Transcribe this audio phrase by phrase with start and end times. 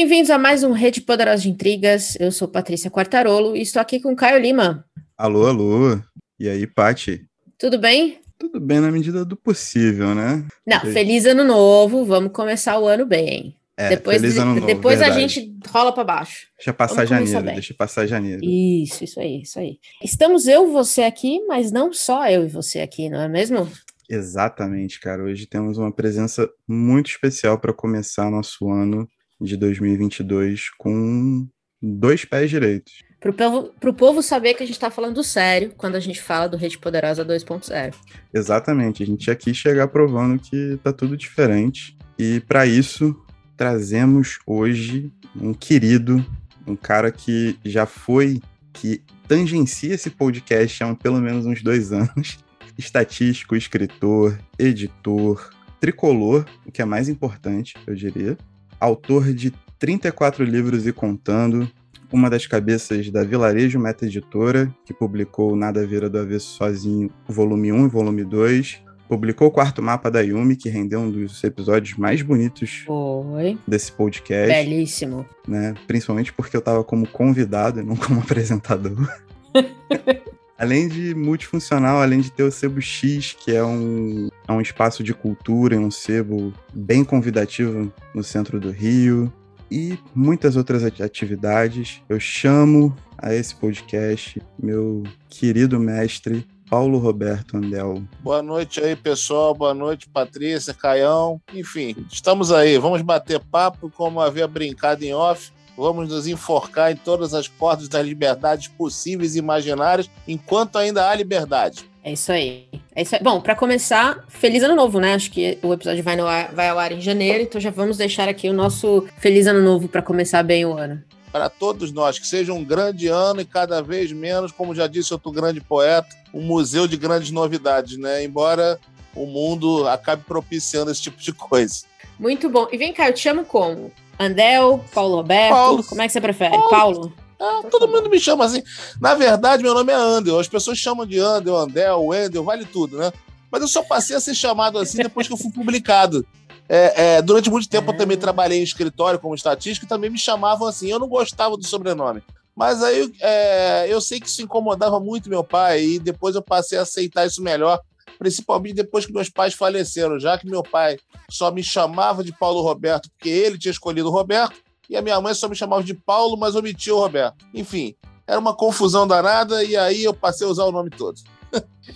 [0.00, 2.16] Bem-vindos a mais um Rede Poderosa de Intrigas.
[2.18, 4.82] Eu sou Patrícia Quartarolo e estou aqui com Caio Lima.
[5.14, 6.00] Alô, alô.
[6.38, 7.26] E aí, Pati?
[7.58, 8.18] Tudo bem?
[8.38, 10.42] Tudo bem na medida do possível, né?
[10.66, 12.02] Não, feliz ano novo.
[12.06, 13.54] Vamos começar o ano bem.
[13.76, 16.46] É, depois feliz ano novo, depois a gente rola para baixo.
[16.56, 17.54] Deixa passar janeiro, bem.
[17.56, 18.40] deixa passar janeiro.
[18.42, 19.78] Isso, isso aí, isso aí.
[20.02, 23.70] Estamos eu e você aqui, mas não só eu e você aqui, não é mesmo?
[24.08, 25.24] Exatamente, cara.
[25.24, 29.06] Hoje temos uma presença muito especial para começar nosso ano
[29.40, 31.46] de 2022 com
[31.80, 33.02] dois pés direitos.
[33.20, 36.48] Pro povo, pro povo saber que a gente tá falando sério quando a gente fala
[36.48, 37.94] do Rede Poderosa 2.0.
[38.32, 41.96] Exatamente, a gente já quis chegar provando que tá tudo diferente.
[42.18, 43.14] E para isso,
[43.56, 46.24] trazemos hoje um querido,
[46.66, 48.40] um cara que já foi,
[48.72, 52.38] que tangencia esse podcast há pelo menos uns dois anos.
[52.78, 58.38] Estatístico, escritor, editor, tricolor, o que é mais importante, eu diria.
[58.80, 61.70] Autor de 34 livros e contando,
[62.12, 67.72] uma das cabeças da Vilarejo Meta Editora, que publicou Nada Vira do Avesso Sozinho, volume
[67.72, 68.82] 1 e volume 2.
[69.08, 73.58] Publicou o quarto mapa da Yumi, que rendeu um dos episódios mais bonitos Foi.
[73.66, 75.26] desse podcast, Belíssimo.
[75.48, 75.74] né?
[75.86, 79.08] Principalmente porque eu tava como convidado e não como apresentador.
[80.60, 85.02] além de multifuncional, além de ter o Sebo X, que é um, é um espaço
[85.02, 89.32] de cultura, e um sebo bem convidativo no centro do Rio,
[89.70, 97.56] e muitas outras ati- atividades, eu chamo a esse podcast meu querido mestre Paulo Roberto
[97.56, 98.02] Andel.
[98.22, 99.54] Boa noite aí, pessoal.
[99.54, 101.40] Boa noite, Patrícia, Caião.
[101.54, 102.78] Enfim, estamos aí.
[102.78, 105.50] Vamos bater papo, como havia brincado em off.
[105.76, 111.14] Vamos nos enforcar em todas as cordas das liberdades possíveis e imaginárias, enquanto ainda há
[111.14, 111.88] liberdade.
[112.02, 112.66] É isso aí.
[112.94, 113.22] É isso aí.
[113.22, 115.14] Bom, para começar, feliz ano novo, né?
[115.14, 118.28] Acho que o episódio vai, ar- vai ao ar em janeiro, então já vamos deixar
[118.28, 121.02] aqui o nosso feliz ano novo para começar bem o ano.
[121.30, 125.12] Para todos nós, que seja um grande ano e cada vez menos, como já disse
[125.12, 128.24] outro grande poeta, um museu de grandes novidades, né?
[128.24, 128.80] Embora
[129.14, 131.84] o mundo acabe propiciando esse tipo de coisa.
[132.20, 132.68] Muito bom.
[132.70, 133.90] E vem cá, eu te chamo como?
[134.18, 135.54] Andel, Paulo Roberto?
[135.54, 135.84] Paulo.
[135.84, 136.50] Como é que você prefere?
[136.50, 136.70] Paulo.
[136.70, 137.12] Paulo?
[137.40, 138.62] Ah, todo mundo me chama assim.
[139.00, 140.38] Na verdade, meu nome é Andel.
[140.38, 143.10] As pessoas chamam de Andel, Andel, Wendel, vale tudo, né?
[143.50, 146.24] Mas eu só passei a ser chamado assim depois que eu fui publicado.
[146.68, 150.18] É, é, durante muito tempo eu também trabalhei em escritório como estatístico e também me
[150.18, 150.90] chamavam assim.
[150.90, 152.22] Eu não gostava do sobrenome.
[152.54, 156.78] Mas aí é, eu sei que isso incomodava muito meu pai e depois eu passei
[156.78, 157.80] a aceitar isso melhor,
[158.20, 160.98] principalmente depois que meus pais faleceram, já que meu pai
[161.30, 164.60] só me chamava de Paulo Roberto porque ele tinha escolhido o Roberto
[164.90, 167.46] e a minha mãe só me chamava de Paulo, mas omitia o Roberto.
[167.54, 167.94] Enfim,
[168.26, 171.18] era uma confusão danada e aí eu passei a usar o nome todo.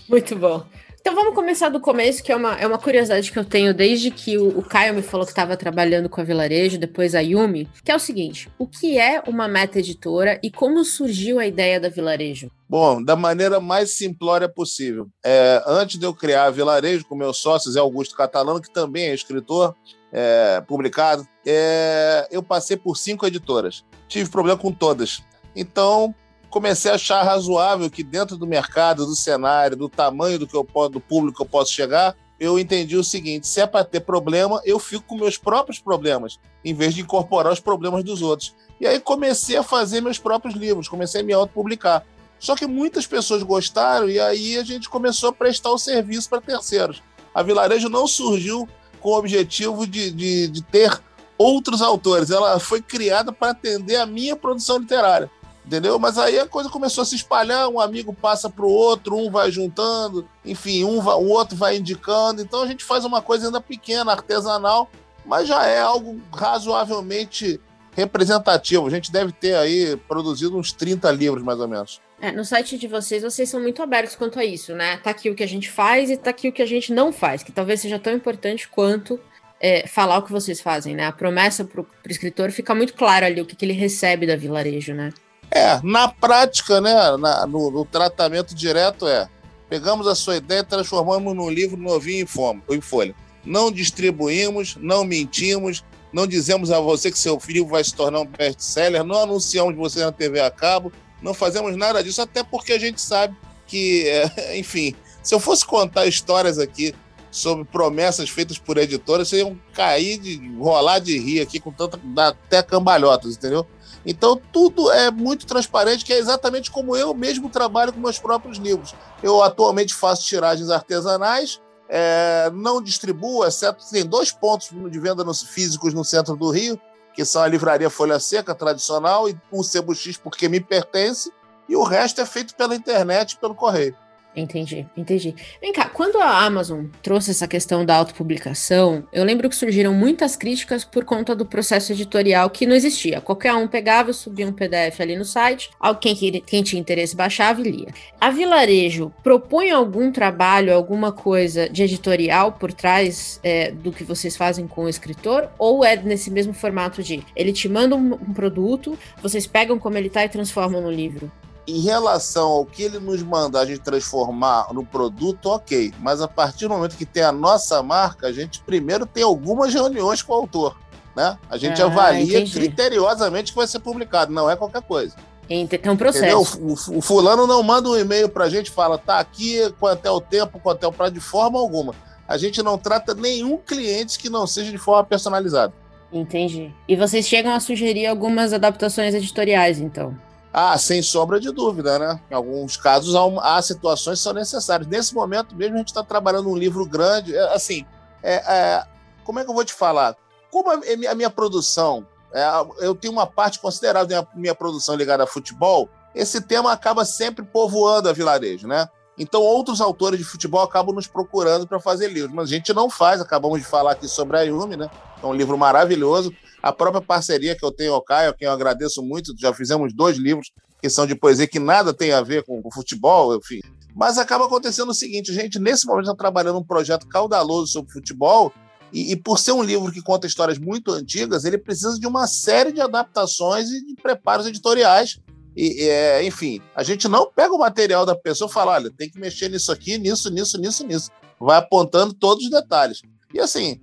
[0.09, 0.65] Muito bom.
[1.07, 4.11] Então vamos começar do começo, que é uma, é uma curiosidade que eu tenho desde
[4.11, 7.69] que o, o Caio me falou que estava trabalhando com a Vilarejo, depois a Yumi,
[7.85, 11.79] que é o seguinte: o que é uma meta editora e como surgiu a ideia
[11.79, 12.51] da Vilarejo?
[12.67, 15.07] Bom, da maneira mais simplória possível.
[15.23, 19.11] É, antes de eu criar a Vilarejo com meus sócios, é Augusto Catalano, que também
[19.11, 19.77] é escritor,
[20.11, 23.85] é, publicado, é, eu passei por cinco editoras.
[24.09, 25.23] Tive problema com todas.
[25.55, 26.15] Então,
[26.55, 30.65] comecei a achar razoável que dentro do mercado, do cenário, do tamanho do, que eu
[30.65, 33.99] posso, do público que eu posso chegar, eu entendi o seguinte: se é para ter
[33.99, 38.55] problema, eu fico com meus próprios problemas, em vez de incorporar os problemas dos outros.
[38.81, 42.07] E aí comecei a fazer meus próprios livros, comecei a me autopublicar.
[42.39, 46.41] Só que muitas pessoas gostaram e aí a gente começou a prestar o serviço para
[46.41, 47.03] terceiros.
[47.35, 48.69] A Vilarejo não surgiu
[49.01, 51.01] com o objetivo de, de, de ter
[51.37, 55.29] outros autores, ela foi criada para atender a minha produção literária.
[55.67, 55.99] Entendeu?
[55.99, 59.31] Mas aí a coisa começou a se espalhar, um amigo passa para o outro, um
[59.31, 62.43] vai juntando, enfim, um vai- o outro vai indicando.
[62.43, 64.91] Então a gente faz uma coisa ainda pequena, artesanal,
[65.25, 67.59] mas já é algo razoavelmente
[67.97, 68.87] representativo.
[68.87, 72.01] A gente deve ter aí produzido uns 30 livros, mais ou menos.
[72.21, 74.97] É, no site de vocês, vocês são muito abertos quanto a isso, né?
[74.99, 77.13] Tá aqui o que a gente faz e tá aqui o que a gente não
[77.13, 79.19] faz, que talvez seja tão importante quanto
[79.61, 81.07] é, falar o que vocês fazem, né?
[81.07, 84.37] A promessa pro, pro escritor fica muito clara ali o que, que ele recebe da
[84.37, 85.11] Vilarejo, né?
[85.55, 89.29] É, na prática, né, na- no, no tratamento direto é,
[89.69, 92.27] pegamos a sua ideia e transformamos num livro novinho
[92.69, 93.15] em, folha.
[93.45, 98.27] Não distribuímos, não mentimos, não dizemos a você que seu livro vai se tornar um
[98.27, 100.93] best-seller, não anunciamos você na TV a cabo,
[101.23, 103.37] não fazemos nada disso, até porque a gente sabe
[103.69, 104.93] que, é, enfim,
[105.23, 106.93] se eu fosse contar histórias aqui
[107.31, 111.99] sobre promessas feitas por editoras, vocês iam cair, de, rolar de rir aqui com tanta,
[112.17, 113.67] até cambalhotas, entendeu?
[114.07, 118.59] Então, tudo é muito transparente, que é exatamente como eu mesmo trabalho com meus próprios
[118.59, 118.95] livros.
[119.23, 125.43] Eu atualmente faço tiragens artesanais, é, não distribuo, exceto tem dois pontos de venda nos,
[125.43, 126.79] físicos no centro do Rio,
[127.15, 131.33] que são a livraria Folha Seca tradicional e o Sebo X porque me pertence,
[131.69, 133.97] e o resto é feito pela internet e pelo correio.
[134.37, 135.35] Entendi, entendi.
[135.61, 140.35] Vem cá, quando a Amazon trouxe essa questão da autopublicação, eu lembro que surgiram muitas
[140.35, 143.21] críticas por conta do processo editorial que não existia.
[143.21, 147.61] Qualquer um pegava, subia um PDF ali no site, alguém que, quem tinha interesse baixava
[147.61, 147.89] e lia.
[148.21, 154.37] A Vilarejo propõe algum trabalho, alguma coisa de editorial por trás é, do que vocês
[154.37, 155.49] fazem com o escritor?
[155.59, 159.97] Ou é nesse mesmo formato de ele te manda um, um produto, vocês pegam como
[159.97, 161.31] ele está e transformam no livro?
[161.67, 165.93] Em relação ao que ele nos manda a gente transformar no produto, ok.
[165.99, 169.73] Mas a partir do momento que tem a nossa marca, a gente primeiro tem algumas
[169.73, 170.77] reuniões com o autor.
[171.17, 171.39] Né?
[171.49, 172.53] A gente ah, avalia entendi.
[172.53, 175.17] criteriosamente que vai ser publicado, não é qualquer coisa.
[175.47, 176.59] Tem um processo.
[176.59, 180.11] O, o, fulano não manda um e-mail para a gente fala, tá aqui, quanto é
[180.11, 181.95] o tempo, quanto é o prazo, de forma alguma.
[182.27, 185.73] A gente não trata nenhum cliente que não seja de forma personalizada.
[186.11, 186.73] Entendi.
[186.89, 190.17] E vocês chegam a sugerir algumas adaptações editoriais, então?
[190.57, 192.21] Ah, sem sombra de dúvida, né?
[192.31, 194.89] Em alguns casos há, há situações que são necessárias.
[194.89, 197.35] Nesse momento mesmo a gente está trabalhando um livro grande.
[197.35, 197.85] É, assim,
[198.23, 198.87] é, é,
[199.25, 200.17] como é que eu vou te falar?
[200.53, 200.79] Como a,
[201.11, 202.45] a minha produção, é,
[202.79, 207.05] eu tenho uma parte considerável da minha, minha produção ligada a futebol, esse tema acaba
[207.05, 208.89] sempre povoando a vilarejo, né?
[209.19, 212.89] Então, outros autores de futebol acabam nos procurando para fazer livros, mas a gente não
[212.89, 213.21] faz.
[213.21, 214.89] Acabamos de falar aqui sobre a Yumi, né?
[215.21, 216.33] É um livro maravilhoso.
[216.65, 219.95] A própria parceria que eu tenho ao Caio, a quem eu agradeço muito, já fizemos
[219.95, 220.51] dois livros
[220.81, 223.61] que são de poesia que nada tem a ver com, com futebol, enfim.
[223.95, 228.51] Mas acaba acontecendo o seguinte, gente, nesse momento está trabalhando um projeto caudaloso sobre futebol
[228.91, 232.27] e, e, por ser um livro que conta histórias muito antigas, ele precisa de uma
[232.27, 235.21] série de adaptações e de preparos editoriais.
[235.55, 239.11] E, é, enfim, a gente não pega o material da pessoa e fala, olha, tem
[239.11, 241.11] que mexer nisso aqui, nisso, nisso, nisso, nisso.
[241.39, 243.03] Vai apontando todos os detalhes.
[243.35, 243.79] E assim,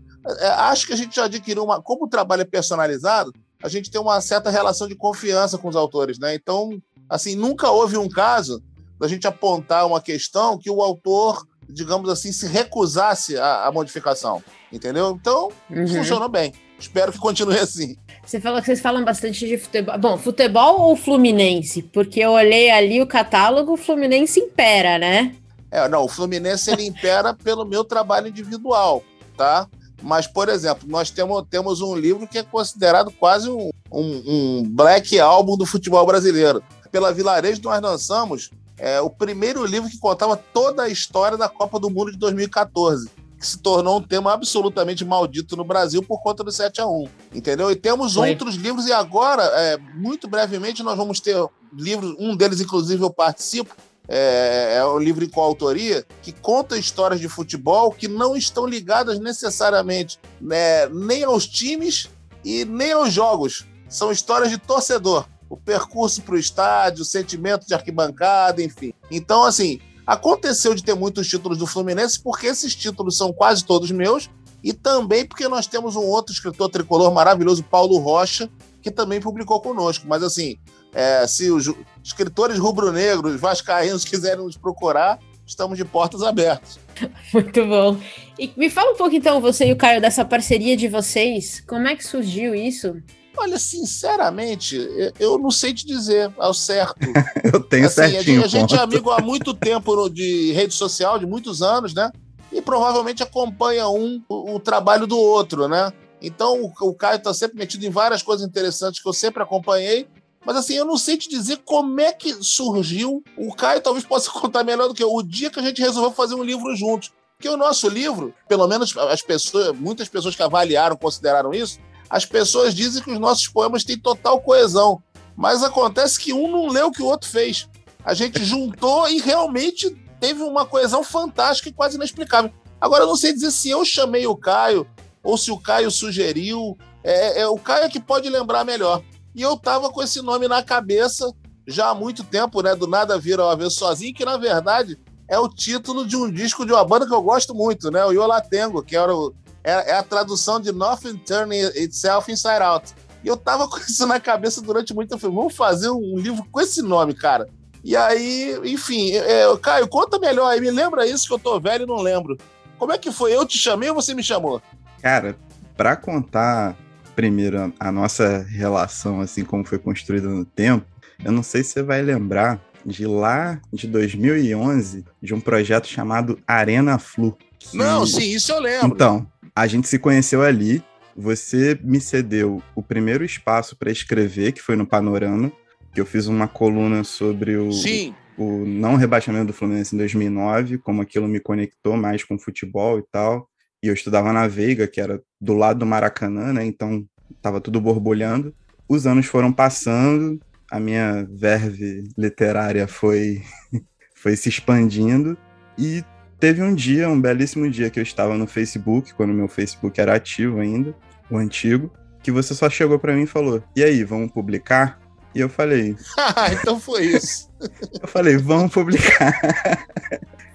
[0.58, 1.82] acho que a gente já adquiriu uma.
[1.82, 3.34] Como o trabalho é personalizado,
[3.64, 6.34] a gente tem uma certa relação de confiança com os autores, né?
[6.34, 8.62] Então, assim, nunca houve um caso
[9.00, 15.18] da gente apontar uma questão que o autor, digamos assim, se recusasse à, modificação, entendeu?
[15.20, 15.88] Então, uhum.
[15.88, 16.54] funcionou bem.
[16.80, 17.96] Espero que continue assim.
[18.26, 19.98] Você falou que vocês falam bastante de futebol.
[20.00, 21.84] Bom, futebol ou Fluminense?
[21.84, 25.36] Porque eu olhei ali o catálogo, o Fluminense impera, né?
[25.70, 29.04] É, não, o Fluminense ele impera pelo meu trabalho individual,
[29.38, 29.68] tá?
[30.02, 34.64] Mas, por exemplo, nós temos, temos um livro que é considerado quase um, um, um
[34.70, 36.64] black album do futebol brasileiro.
[36.92, 41.80] Pela Vilarejo, nós lançamos é, o primeiro livro que contava toda a história da Copa
[41.80, 43.10] do Mundo de 2014
[43.42, 47.08] que se tornou um tema absolutamente maldito no Brasil por conta do 7 a 1
[47.34, 47.72] entendeu?
[47.72, 48.30] E temos Foi.
[48.30, 51.36] outros livros, e agora, é, muito brevemente, nós vamos ter
[51.74, 53.76] livros, um deles, inclusive, eu participo,
[54.14, 59.18] é, é um livro com autoria que conta histórias de futebol que não estão ligadas
[59.20, 62.10] necessariamente né, nem aos times
[62.44, 63.66] e nem aos jogos.
[63.88, 65.26] São histórias de torcedor.
[65.50, 68.94] O percurso para o estádio, o sentimento de arquibancada, enfim.
[69.10, 73.92] Então, assim, aconteceu de ter muitos títulos do Fluminense porque esses títulos são quase todos
[73.92, 74.30] meus
[74.62, 78.50] e também porque nós temos um outro escritor tricolor maravilhoso, Paulo Rocha,
[78.82, 80.06] que também publicou conosco.
[80.06, 80.58] Mas, assim,
[80.94, 81.70] é, se os
[82.04, 86.80] escritores rubro-negros, vascaínos quiserem nos procurar, estamos de portas abertas.
[87.34, 87.98] Muito bom.
[88.38, 91.64] E me fala um pouco, então, você e o Caio, dessa parceria de vocês.
[91.68, 92.96] Como é que surgiu isso?
[93.38, 94.78] Olha, sinceramente,
[95.20, 97.00] eu não sei te dizer ao certo.
[97.52, 98.44] eu tenho assim, certinho.
[98.44, 101.94] A gente, a gente é amigo há muito tempo de rede social, de muitos anos,
[101.94, 102.12] né?
[102.52, 105.94] E provavelmente acompanha um o, o trabalho do outro, né?
[106.22, 110.08] Então o, o Caio está sempre metido em várias coisas interessantes que eu sempre acompanhei
[110.46, 113.24] mas assim, eu não sei te dizer como é que surgiu.
[113.38, 115.14] O Caio talvez possa contar melhor do que eu.
[115.14, 117.12] O dia que a gente resolveu fazer um livro juntos.
[117.38, 122.24] Porque o nosso livro, pelo menos as pessoas, muitas pessoas que avaliaram, consideraram isso, as
[122.24, 125.02] pessoas dizem que os nossos poemas têm total coesão.
[125.36, 127.68] Mas acontece que um não leu o que o outro fez.
[128.04, 132.52] A gente juntou e realmente teve uma coesão fantástica e quase inexplicável.
[132.80, 134.88] Agora, eu não sei dizer se eu chamei o Caio
[135.24, 136.78] ou se o Caio sugeriu.
[137.04, 139.04] É, é o Caio é que pode lembrar melhor.
[139.34, 141.32] E eu tava com esse nome na cabeça
[141.68, 142.76] já há muito tempo, né?
[142.76, 146.66] Do Nada Vira ao Avesso Sozinho, que na verdade é o título de um disco
[146.66, 148.04] de uma banda que eu gosto muito, né?
[148.04, 149.34] O Yolatengo, que era o,
[149.64, 152.94] é, é, a tradução de Nothing Turning Itself Inside Out.
[153.24, 155.34] E eu tava com isso na cabeça durante muito tempo.
[155.34, 157.48] Vamos fazer um livro com esse nome, cara.
[157.84, 161.84] E aí, enfim, é, Caio, conta melhor aí, me lembra isso que eu tô velho
[161.84, 162.38] e não lembro.
[162.78, 163.36] Como é que foi?
[163.36, 164.62] Eu te chamei ou você me chamou?
[165.02, 165.36] Cara,
[165.76, 166.76] para contar
[167.16, 170.86] primeiro a nossa relação, assim como foi construída no tempo,
[171.24, 176.40] eu não sei se você vai lembrar de lá de 2011, de um projeto chamado
[176.48, 177.38] Arena Flu.
[177.60, 177.78] Que...
[177.78, 178.88] Não, sim, isso eu lembro.
[178.88, 180.84] Então, a gente se conheceu ali
[181.16, 185.52] você me cedeu o primeiro espaço para escrever, que foi no Panorama,
[185.94, 188.16] que eu fiz uma coluna sobre o, Sim.
[188.38, 193.04] o não rebaixamento do Fluminense em 2009, como aquilo me conectou mais com futebol e
[193.12, 193.48] tal.
[193.84, 196.66] E eu estudava na Veiga, que era do lado do Maracanã, né?
[196.66, 197.06] Então
[197.42, 198.54] tava tudo borbulhando.
[198.88, 203.42] Os anos foram passando, a minha verve literária foi
[204.16, 205.36] foi se expandindo
[205.78, 206.04] e
[206.40, 210.16] teve um dia, um belíssimo dia que eu estava no Facebook, quando meu Facebook era
[210.16, 210.96] ativo ainda,
[211.30, 215.00] o antigo, que você só chegou para mim e falou: "E aí, vamos publicar?"
[215.34, 217.50] E eu falei: Ah, então foi isso.
[218.02, 219.34] Eu falei: "Vamos publicar."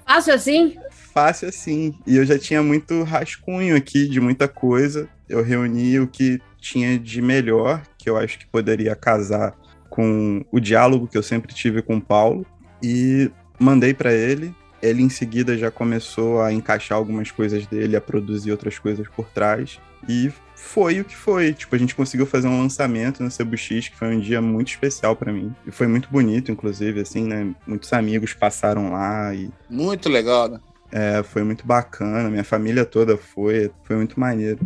[0.06, 0.76] Fácil assim?
[1.16, 1.94] Fácil assim.
[2.06, 5.08] E eu já tinha muito rascunho aqui de muita coisa.
[5.26, 9.56] Eu reuni o que tinha de melhor, que eu acho que poderia casar
[9.88, 12.44] com o diálogo que eu sempre tive com o Paulo
[12.82, 14.54] e mandei para ele.
[14.82, 19.26] Ele em seguida já começou a encaixar algumas coisas dele, a produzir outras coisas por
[19.30, 19.80] trás.
[20.06, 21.54] E foi o que foi.
[21.54, 25.16] Tipo, a gente conseguiu fazer um lançamento no Cebux, que foi um dia muito especial
[25.16, 25.54] para mim.
[25.66, 27.54] E foi muito bonito, inclusive, assim, né?
[27.66, 29.48] Muitos amigos passaram lá e.
[29.70, 30.60] Muito legal, né?
[30.96, 32.30] É, foi muito bacana.
[32.30, 33.70] Minha família toda foi.
[33.82, 34.58] Foi muito maneiro.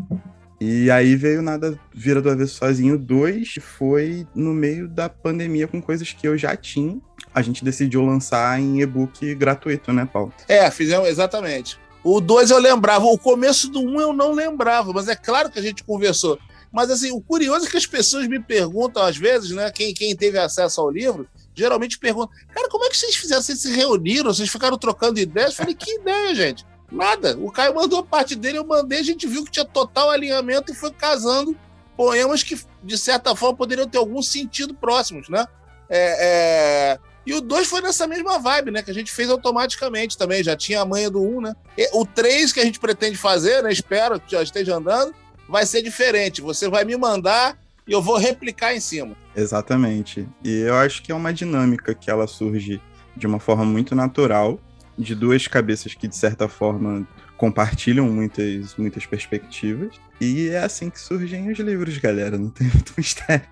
[0.60, 5.80] E aí veio Nada Vira do Avesso Sozinho 2, foi no meio da pandemia com
[5.80, 7.00] coisas que eu já tinha.
[7.34, 10.32] A gente decidiu lançar em e-book gratuito, né, Paulo?
[10.46, 11.80] É, fizemos exatamente.
[12.04, 15.50] O 2 eu lembrava, o começo do 1 um eu não lembrava, mas é claro
[15.50, 16.38] que a gente conversou.
[16.70, 20.14] Mas assim, o curioso é que as pessoas me perguntam às vezes, né, quem, quem
[20.14, 21.26] teve acesso ao livro,
[21.60, 23.42] geralmente pergunta, cara, como é que vocês fizeram?
[23.42, 25.50] Vocês se reuniram, vocês ficaram trocando ideias?
[25.50, 26.66] Eu falei, que ideia, gente?
[26.90, 27.36] Nada.
[27.38, 30.74] O Caio mandou parte dele, eu mandei, a gente viu que tinha total alinhamento e
[30.74, 31.56] foi casando
[31.96, 35.44] poemas que, de certa forma, poderiam ter algum sentido próximos, né?
[35.88, 36.98] É, é...
[37.26, 38.82] E o 2 foi nessa mesma vibe, né?
[38.82, 41.54] Que a gente fez automaticamente também, já tinha a manha do 1, um, né?
[41.76, 43.70] E o 3 que a gente pretende fazer, né?
[43.70, 45.14] Espero que já esteja andando,
[45.46, 46.40] vai ser diferente.
[46.40, 47.58] Você vai me mandar
[47.90, 49.16] e eu vou replicar em cima.
[49.34, 50.28] Exatamente.
[50.44, 52.80] E eu acho que é uma dinâmica que ela surge
[53.16, 54.60] de uma forma muito natural
[54.96, 57.04] de duas cabeças que, de certa forma,
[57.36, 59.96] compartilham muitas, muitas perspectivas.
[60.20, 62.38] E é assim que surgem os livros, galera.
[62.38, 63.48] Não tem muito mistério.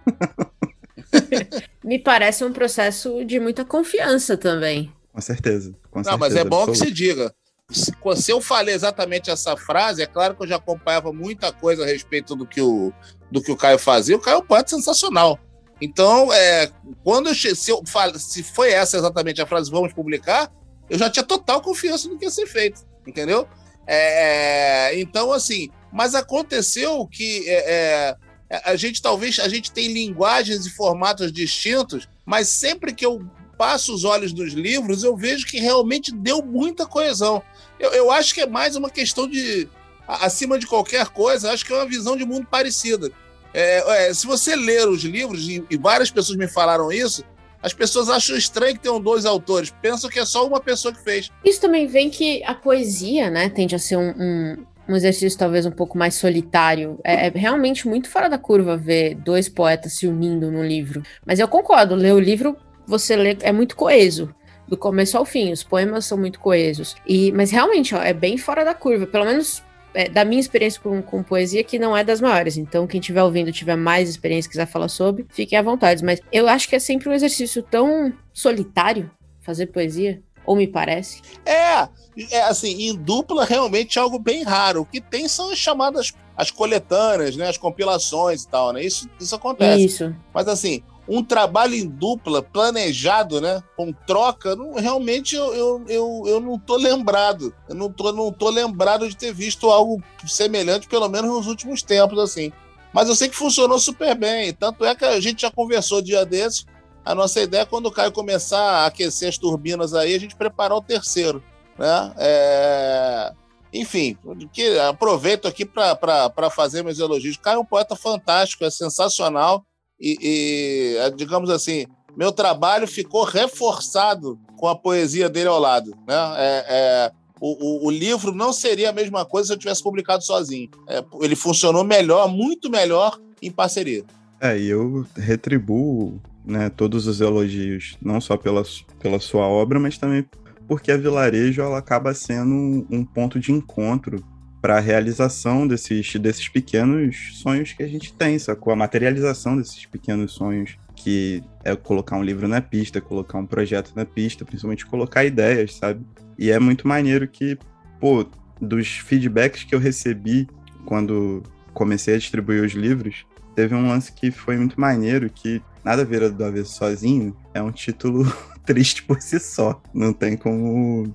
[1.83, 4.93] Me parece um processo de muita confiança também.
[5.13, 5.75] Com certeza.
[5.91, 7.35] Com Não, certeza, mas é bom que se diga.
[7.71, 11.87] Se, eu falei exatamente essa frase, é claro que eu já acompanhava muita coisa a
[11.87, 12.93] respeito do que o,
[13.31, 14.17] do que o Caio fazia.
[14.17, 15.39] O Caio é um poeta sensacional.
[15.81, 16.71] Então, é,
[17.05, 17.83] quando eu, se, eu
[18.17, 20.51] se foi essa exatamente a frase, vamos publicar,
[20.89, 23.47] eu já tinha total confiança no que ia ser feito, entendeu?
[23.87, 28.17] É, então, assim, mas aconteceu que é,
[28.51, 33.21] é, a gente talvez a gente tem linguagens e formatos distintos, mas sempre que eu
[33.59, 37.43] passo os olhos nos livros, eu vejo que realmente deu muita coesão.
[37.79, 39.69] Eu, eu acho que é mais uma questão de,
[40.07, 43.11] acima de qualquer coisa, acho que é uma visão de mundo parecida.
[43.53, 47.25] É, é, se você ler os livros, e, e várias pessoas me falaram isso,
[47.63, 51.03] as pessoas acham estranho que tenham dois autores, pensam que é só uma pessoa que
[51.03, 51.31] fez.
[51.45, 55.67] Isso também vem que a poesia, né, tende a ser um, um, um exercício talvez
[55.67, 56.99] um pouco mais solitário.
[57.05, 61.03] É, é realmente muito fora da curva ver dois poetas se unindo num livro.
[61.27, 62.57] Mas eu concordo, ler o livro,
[62.87, 64.33] você lê, é muito coeso.
[64.69, 66.95] Do começo ao fim, os poemas são muito coesos.
[67.07, 69.07] E, mas realmente, ó, é bem fora da curva.
[69.07, 69.63] Pelo menos
[69.95, 72.57] é, da minha experiência com, com poesia, que não é das maiores.
[72.57, 76.05] Então, quem estiver ouvindo, tiver mais experiência, quiser falar sobre, fiquem à vontade.
[76.05, 79.11] Mas eu acho que é sempre um exercício tão solitário
[79.41, 80.23] fazer poesia.
[80.45, 81.21] Ou me parece.
[81.45, 81.89] É,
[82.31, 84.81] é assim, em dupla realmente é algo bem raro.
[84.81, 88.85] O que tem são as chamadas as coletâneas, né, as compilações e tal, né?
[88.85, 89.85] Isso, isso acontece.
[89.85, 90.17] Isso.
[90.33, 93.63] Mas assim, um trabalho em dupla, planejado, né?
[93.75, 97.55] Com troca, não, realmente eu, eu, eu, eu não tô lembrado.
[97.67, 101.83] Eu não tô, não tô lembrado de ter visto algo semelhante, pelo menos nos últimos
[101.83, 102.53] tempos, assim.
[102.93, 104.53] Mas eu sei que funcionou super bem.
[104.53, 106.67] Tanto é que a gente já conversou dia desses.
[107.03, 110.37] A nossa ideia é quando o Caio começar a aquecer as turbinas aí, a gente
[110.37, 111.43] preparar o terceiro.
[111.79, 112.13] Né?
[112.19, 113.33] É...
[113.73, 114.17] Enfim,
[114.53, 117.39] que, aproveito aqui para fazer meus elogios.
[117.39, 119.65] Caio é um poeta fantástico, é sensacional
[120.01, 121.87] e, e, digamos assim,
[122.17, 125.93] meu trabalho ficou reforçado com a poesia dele ao lado.
[126.07, 126.15] Né?
[126.37, 130.25] É, é, o, o, o, livro não seria a mesma coisa se eu tivesse publicado
[130.25, 130.69] sozinho.
[130.89, 134.05] É, ele funcionou melhor, muito melhor, em parceria.
[134.41, 138.63] É, e eu retribuo né, todos os elogios, não só pela,
[138.99, 140.25] pela sua obra, mas também
[140.67, 144.23] porque a Vilarejo ela acaba sendo um, um ponto de encontro
[144.61, 148.73] para a realização desses, desses pequenos sonhos que a gente tem, sacou?
[148.73, 153.93] A materialização desses pequenos sonhos, que é colocar um livro na pista, colocar um projeto
[153.95, 156.05] na pista, principalmente colocar ideias, sabe?
[156.39, 157.59] E é muito maneiro que,
[158.01, 158.27] pô,
[158.61, 160.49] dos feedbacks que eu recebi
[160.85, 163.25] quando comecei a distribuir os livros,
[163.55, 167.73] teve um lance que foi muito maneiro, que Nada Vira do Avesso Sozinho é um
[167.73, 168.25] título
[168.65, 169.81] triste por si só.
[169.95, 171.13] Não tem como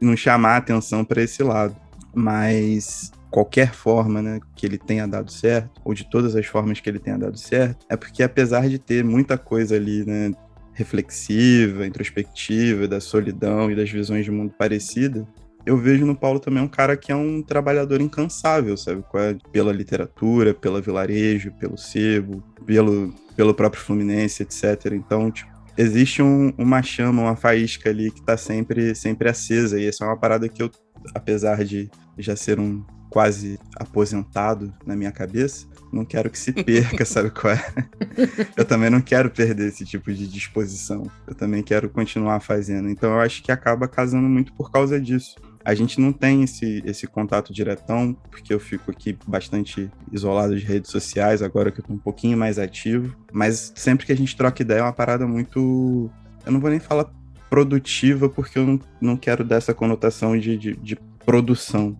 [0.00, 1.74] não chamar atenção para esse lado.
[2.14, 6.88] Mas qualquer forma né, que ele tenha dado certo, ou de todas as formas que
[6.88, 10.32] ele tenha dado certo, é porque apesar de ter muita coisa ali, né,
[10.74, 15.26] reflexiva, introspectiva, da solidão e das visões de mundo parecida,
[15.64, 19.04] eu vejo no Paulo também um cara que é um trabalhador incansável, sabe?
[19.52, 24.92] Pela literatura, pela vilarejo, pelo sebo, pelo, pelo próprio Fluminense, etc.
[24.92, 29.80] Então, tipo, existe um, uma chama, uma faísca ali que tá sempre, sempre acesa.
[29.80, 30.70] E essa é uma parada que eu,
[31.14, 37.04] apesar de já ser um quase aposentado na minha cabeça, não quero que se perca,
[37.04, 37.62] sabe qual é?
[38.56, 41.10] Eu também não quero perder esse tipo de disposição.
[41.26, 42.88] Eu também quero continuar fazendo.
[42.88, 45.36] Então eu acho que acaba casando muito por causa disso.
[45.64, 50.64] A gente não tem esse, esse contato diretão, porque eu fico aqui bastante isolado de
[50.64, 53.16] redes sociais, agora que eu tô um pouquinho mais ativo.
[53.32, 56.10] Mas sempre que a gente troca ideia é uma parada muito.
[56.44, 57.10] Eu não vou nem falar
[57.48, 61.96] produtiva, porque eu não, não quero dessa conotação de, de, de produção.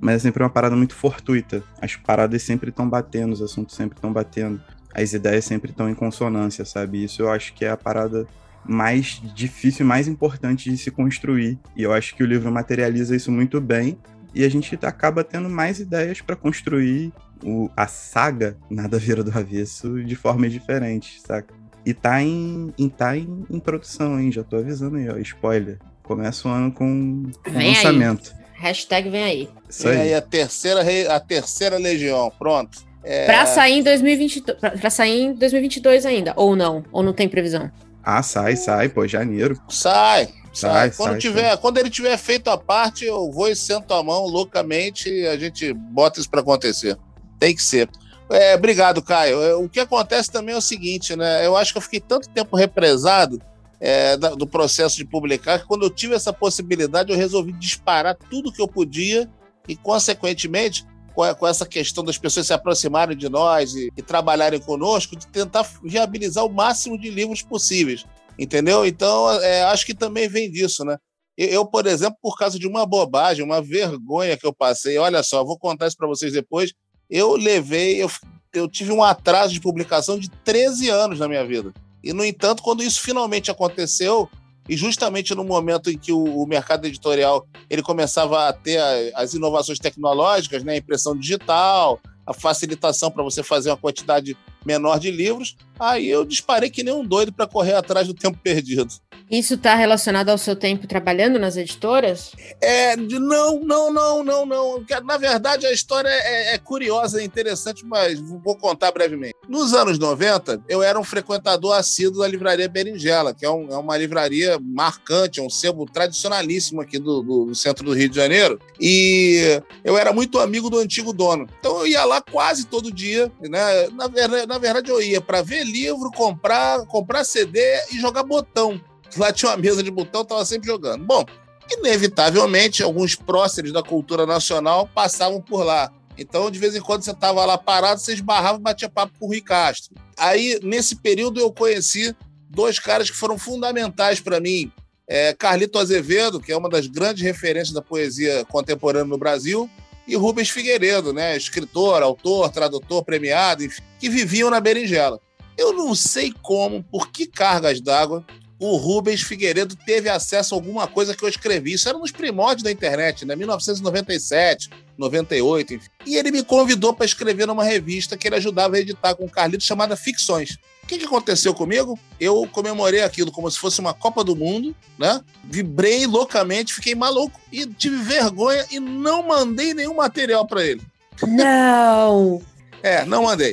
[0.00, 1.62] Mas é sempre uma parada muito fortuita.
[1.80, 4.60] As paradas sempre estão batendo, os assuntos sempre estão batendo.
[4.94, 7.04] As ideias sempre estão em consonância, sabe?
[7.04, 8.26] Isso eu acho que é a parada
[8.64, 11.58] mais difícil e mais importante de se construir.
[11.76, 13.98] E eu acho que o livro materializa isso muito bem.
[14.34, 17.12] E a gente acaba tendo mais ideias para construir
[17.42, 21.54] o, a saga Nada Vira do Avesso de formas diferentes, saca?
[21.84, 24.30] E tá em, em tá em, em, produção, hein?
[24.30, 25.16] Já tô avisando aí, ó.
[25.16, 25.78] Spoiler.
[26.02, 28.34] Começa o ano com, com lançamento.
[28.34, 28.40] Aí.
[28.54, 29.48] Hashtag vem aí.
[29.68, 29.98] Isso aí.
[29.98, 32.78] aí a terceira, a terceira legião, pronto.
[33.02, 33.24] É...
[33.24, 36.84] Pra sair em 2022, pra, pra sair em 2022 ainda, ou não?
[36.92, 37.70] Ou não tem previsão?
[38.02, 39.60] Ah, sai, sai, pô, janeiro.
[39.68, 40.90] Sai, sai.
[40.90, 41.56] sai quando, sai, tiver, sai.
[41.58, 45.36] quando ele tiver feito a parte, eu vou e sento a mão loucamente e a
[45.36, 46.96] gente bota isso para acontecer.
[47.38, 47.88] Tem que ser.
[48.30, 49.42] É, obrigado, Caio.
[49.42, 51.44] É, o que acontece também é o seguinte, né?
[51.44, 53.40] Eu acho que eu fiquei tanto tempo represado
[53.80, 58.52] é, do processo de publicar que quando eu tive essa possibilidade, eu resolvi disparar tudo
[58.52, 59.28] que eu podia
[59.66, 65.16] e, consequentemente, com, essa questão das pessoas se aproximarem de nós e, e trabalharem conosco,
[65.16, 68.04] de tentar viabilizar o máximo de livros possíveis,
[68.38, 68.86] entendeu?
[68.86, 70.96] Então, é, acho que também vem disso, né?
[71.36, 75.42] Eu, por exemplo, por causa de uma bobagem, uma vergonha que eu passei, olha só,
[75.42, 76.72] vou contar isso para vocês depois.
[77.08, 78.10] Eu levei, eu,
[78.52, 81.72] eu tive um atraso de publicação de 13 anos na minha vida.
[82.04, 84.28] E, no entanto, quando isso finalmente aconteceu,
[84.70, 89.20] e justamente no momento em que o, o mercado editorial ele começava a ter a,
[89.20, 95.00] as inovações tecnológicas, né, a impressão digital, a facilitação para você fazer uma quantidade menor
[95.00, 98.94] de livros, aí eu disparei que nem um doido para correr atrás do tempo perdido.
[99.30, 102.32] Isso está relacionado ao seu tempo trabalhando nas editoras?
[102.60, 104.84] É, não, não, não, não, não.
[105.04, 109.36] Na verdade, a história é, é curiosa, é interessante, mas vou contar brevemente.
[109.48, 113.76] Nos anos 90, eu era um frequentador assíduo da livraria Berinjela, que é, um, é
[113.76, 118.58] uma livraria marcante, é um sebo tradicionalíssimo aqui do, do, centro do Rio de Janeiro.
[118.80, 121.46] E eu era muito amigo do antigo dono.
[121.60, 123.30] Então eu ia lá quase todo dia.
[123.40, 123.88] Né?
[123.92, 124.08] Na,
[124.46, 127.60] na verdade, eu ia para ver livro, comprar, comprar CD
[127.92, 128.80] e jogar botão.
[129.16, 131.04] Lá tinha uma mesa de botão, tava sempre jogando.
[131.04, 131.24] Bom,
[131.70, 135.92] inevitavelmente, alguns próceres da cultura nacional passavam por lá.
[136.16, 139.26] Então, de vez em quando, você estava lá parado, você esbarrava e batia papo com
[139.26, 139.94] o Rui Castro.
[140.16, 142.14] Aí, nesse período, eu conheci
[142.48, 144.70] dois caras que foram fundamentais para mim.
[145.08, 149.68] É, Carlito Azevedo, que é uma das grandes referências da poesia contemporânea no Brasil,
[150.06, 155.20] e Rubens Figueiredo, né, escritor, autor, tradutor, premiado, enfim, que viviam na berinjela.
[155.56, 158.24] Eu não sei como, por que cargas d'água,
[158.60, 161.72] o Rubens Figueiredo teve acesso a alguma coisa que eu escrevi.
[161.72, 163.34] Isso era nos primórdios da internet, né?
[163.34, 164.68] 1997,
[164.98, 165.88] 98, enfim.
[166.04, 169.30] E ele me convidou para escrever numa revista que ele ajudava a editar com o
[169.30, 170.58] Carlito, chamada Ficções.
[170.82, 171.98] O que, que aconteceu comigo?
[172.20, 175.22] Eu comemorei aquilo como se fosse uma Copa do Mundo, né?
[175.42, 180.82] Vibrei loucamente, fiquei maluco e tive vergonha e não mandei nenhum material para ele.
[181.26, 182.42] Não!
[182.82, 183.52] é, não mandei.